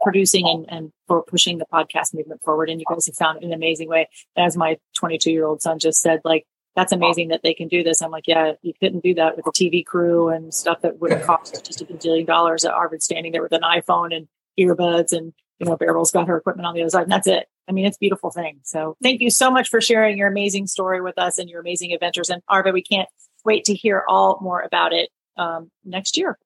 producing 0.08 0.48
and, 0.48 0.64
and 0.70 0.92
for 1.06 1.22
pushing 1.22 1.58
the 1.58 1.66
podcast 1.70 2.14
movement 2.14 2.42
forward. 2.42 2.70
And 2.70 2.80
you 2.80 2.86
guys 2.88 3.04
have 3.06 3.14
found 3.14 3.44
an 3.44 3.52
amazing 3.52 3.88
way. 3.88 4.08
As 4.38 4.56
my 4.56 4.78
22 4.96 5.30
year 5.30 5.44
old 5.44 5.60
son 5.60 5.78
just 5.78 6.00
said, 6.00 6.20
like, 6.24 6.46
that's 6.74 6.92
amazing 6.92 7.28
that 7.28 7.42
they 7.42 7.52
can 7.52 7.68
do 7.68 7.82
this. 7.82 8.00
I'm 8.00 8.10
like, 8.10 8.26
yeah, 8.26 8.52
you 8.62 8.72
couldn't 8.80 9.02
do 9.02 9.12
that 9.14 9.36
with 9.36 9.46
a 9.46 9.50
TV 9.50 9.84
crew 9.84 10.30
and 10.30 10.54
stuff 10.54 10.80
that 10.82 10.98
would 10.98 11.12
have 11.12 11.26
cost 11.26 11.62
just 11.66 11.82
a 11.82 11.84
bajillion 11.84 12.26
dollars. 12.26 12.64
At 12.64 12.72
Arved 12.72 13.02
standing 13.02 13.32
there 13.32 13.42
with 13.42 13.52
an 13.52 13.62
iPhone 13.62 14.16
and 14.16 14.28
earbuds 14.58 15.12
and, 15.12 15.34
you 15.58 15.66
know, 15.66 15.76
Beryl 15.76 16.08
got 16.10 16.28
her 16.28 16.38
equipment 16.38 16.66
on 16.66 16.74
the 16.74 16.80
other 16.80 16.90
side. 16.90 17.02
And 17.02 17.12
that's 17.12 17.26
it. 17.26 17.48
I 17.68 17.72
mean, 17.72 17.84
it's 17.84 17.96
a 17.96 18.00
beautiful 18.00 18.30
thing. 18.30 18.60
So 18.62 18.96
thank 19.02 19.20
you 19.20 19.28
so 19.28 19.50
much 19.50 19.68
for 19.68 19.80
sharing 19.82 20.16
your 20.16 20.28
amazing 20.28 20.68
story 20.68 21.02
with 21.02 21.18
us 21.18 21.36
and 21.36 21.50
your 21.50 21.60
amazing 21.60 21.92
adventures. 21.92 22.30
And 22.30 22.42
Arved, 22.48 22.72
we 22.72 22.82
can't 22.82 23.08
wait 23.44 23.64
to 23.64 23.74
hear 23.74 24.04
all 24.08 24.38
more 24.40 24.62
about 24.62 24.94
it 24.94 25.10
um, 25.36 25.70
next 25.84 26.16
year. 26.16 26.38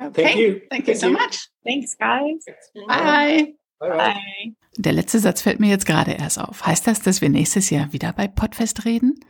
Okay. 0.00 0.22
Thank 0.22 0.38
you. 0.38 0.62
Thank 0.70 0.88
you 0.88 0.94
so 0.94 1.10
much. 1.10 1.48
Thanks, 1.68 1.98
guys. 1.98 2.44
Bye. 2.86 3.54
Bye. 3.78 3.88
Bye. 3.90 4.54
Der 4.76 4.92
letzte 4.92 5.18
Satz 5.18 5.42
fällt 5.42 5.60
mir 5.60 5.68
jetzt 5.68 5.86
gerade 5.86 6.12
erst 6.12 6.40
auf. 6.40 6.64
Heißt 6.64 6.86
das, 6.86 7.02
dass 7.02 7.20
wir 7.20 7.28
nächstes 7.28 7.68
Jahr 7.68 7.92
wieder 7.92 8.12
bei 8.14 8.26
Podfest 8.26 8.86
reden? 8.86 9.20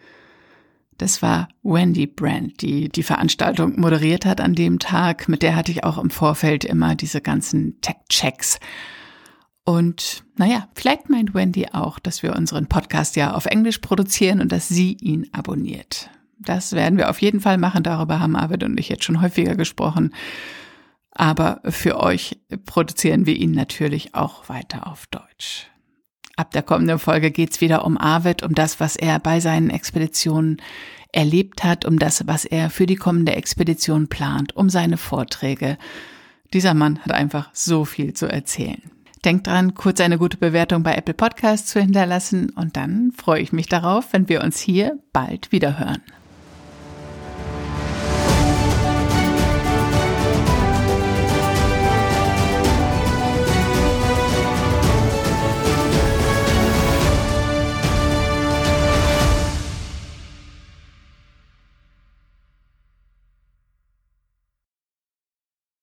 Das 0.99 1.21
war 1.23 1.49
Wendy 1.63 2.07
Brand, 2.07 2.61
die 2.61 2.89
die 2.89 3.03
Veranstaltung 3.03 3.81
moderiert 3.81 4.25
hat 4.25 4.41
an 4.41 4.55
dem 4.55 4.79
Tag. 4.79 5.29
Mit 5.29 5.43
der 5.43 5.57
hatte 5.57 5.73
ich 5.73 5.85
auch 5.85 5.99
im 5.99 6.11
Vorfeld 6.11 6.65
immer 6.65 6.95
diese 6.95 7.21
ganzen 7.21 7.81
Tech-Checks. 7.81 8.61
Und 9.65 10.25
naja, 10.37 10.69
vielleicht 10.75 11.09
meint 11.09 11.35
Wendy 11.35 11.67
auch, 11.73 11.99
dass 11.99 12.23
wir 12.23 12.37
unseren 12.37 12.69
Podcast 12.69 13.17
ja 13.17 13.35
auf 13.35 13.47
Englisch 13.47 13.79
produzieren 13.79 14.41
und 14.41 14.53
dass 14.53 14.69
sie 14.69 14.97
ihn 15.01 15.29
abonniert. 15.33 16.11
Das 16.39 16.73
werden 16.73 16.99
wir 16.99 17.11
auf 17.11 17.21
jeden 17.21 17.41
Fall 17.41 17.59
machen. 17.59 17.83
Darüber 17.83 18.21
haben 18.21 18.37
Arvid 18.37 18.63
und 18.63 18.79
ich 18.79 18.89
jetzt 18.89 19.05
schon 19.05 19.21
häufiger 19.21 19.57
gesprochen. 19.57 20.13
Aber 21.19 21.61
für 21.65 21.99
euch 21.99 22.39
produzieren 22.65 23.27
wir 23.27 23.35
ihn 23.35 23.51
natürlich 23.51 24.15
auch 24.15 24.49
weiter 24.49 24.87
auf 24.87 25.09
Deutsch. 25.09 25.67
Ab 26.37 26.53
der 26.53 26.63
kommenden 26.63 27.01
Folge 27.01 27.33
geht's 27.33 27.61
wieder 27.61 27.85
um 27.85 27.99
Arvid, 27.99 28.45
um 28.45 28.55
das, 28.55 28.79
was 28.79 28.95
er 28.95 29.19
bei 29.19 29.41
seinen 29.41 29.69
Expeditionen 29.69 30.63
erlebt 31.11 31.65
hat, 31.65 31.85
um 31.85 31.99
das, 31.99 32.29
was 32.29 32.45
er 32.45 32.71
für 32.71 32.87
die 32.87 32.95
kommende 32.95 33.33
Expedition 33.33 34.07
plant, 34.07 34.55
um 34.55 34.71
seine 34.71 34.97
Vorträge. 34.97 35.77
Dieser 36.53 36.75
Mann 36.75 37.01
hat 37.01 37.11
einfach 37.11 37.51
so 37.53 37.85
viel 37.85 38.13
zu 38.15 38.27
erzählen. 38.27 38.81
Denkt 39.25 39.49
dran, 39.49 39.75
kurz 39.75 40.01
eine 40.01 40.19
gute 40.19 40.37
Bewertung 40.37 40.85
bei 40.85 40.95
Apple 40.95 41.15
Podcasts 41.15 41.69
zu 41.69 41.81
hinterlassen 41.81 42.51
und 42.51 42.77
dann 42.77 43.11
freue 43.11 43.41
ich 43.43 43.53
mich 43.53 43.67
darauf, 43.67 44.13
wenn 44.13 44.29
wir 44.29 44.45
uns 44.45 44.61
hier 44.61 45.01
bald 45.13 45.51
wieder 45.51 45.81
hören. 45.81 46.03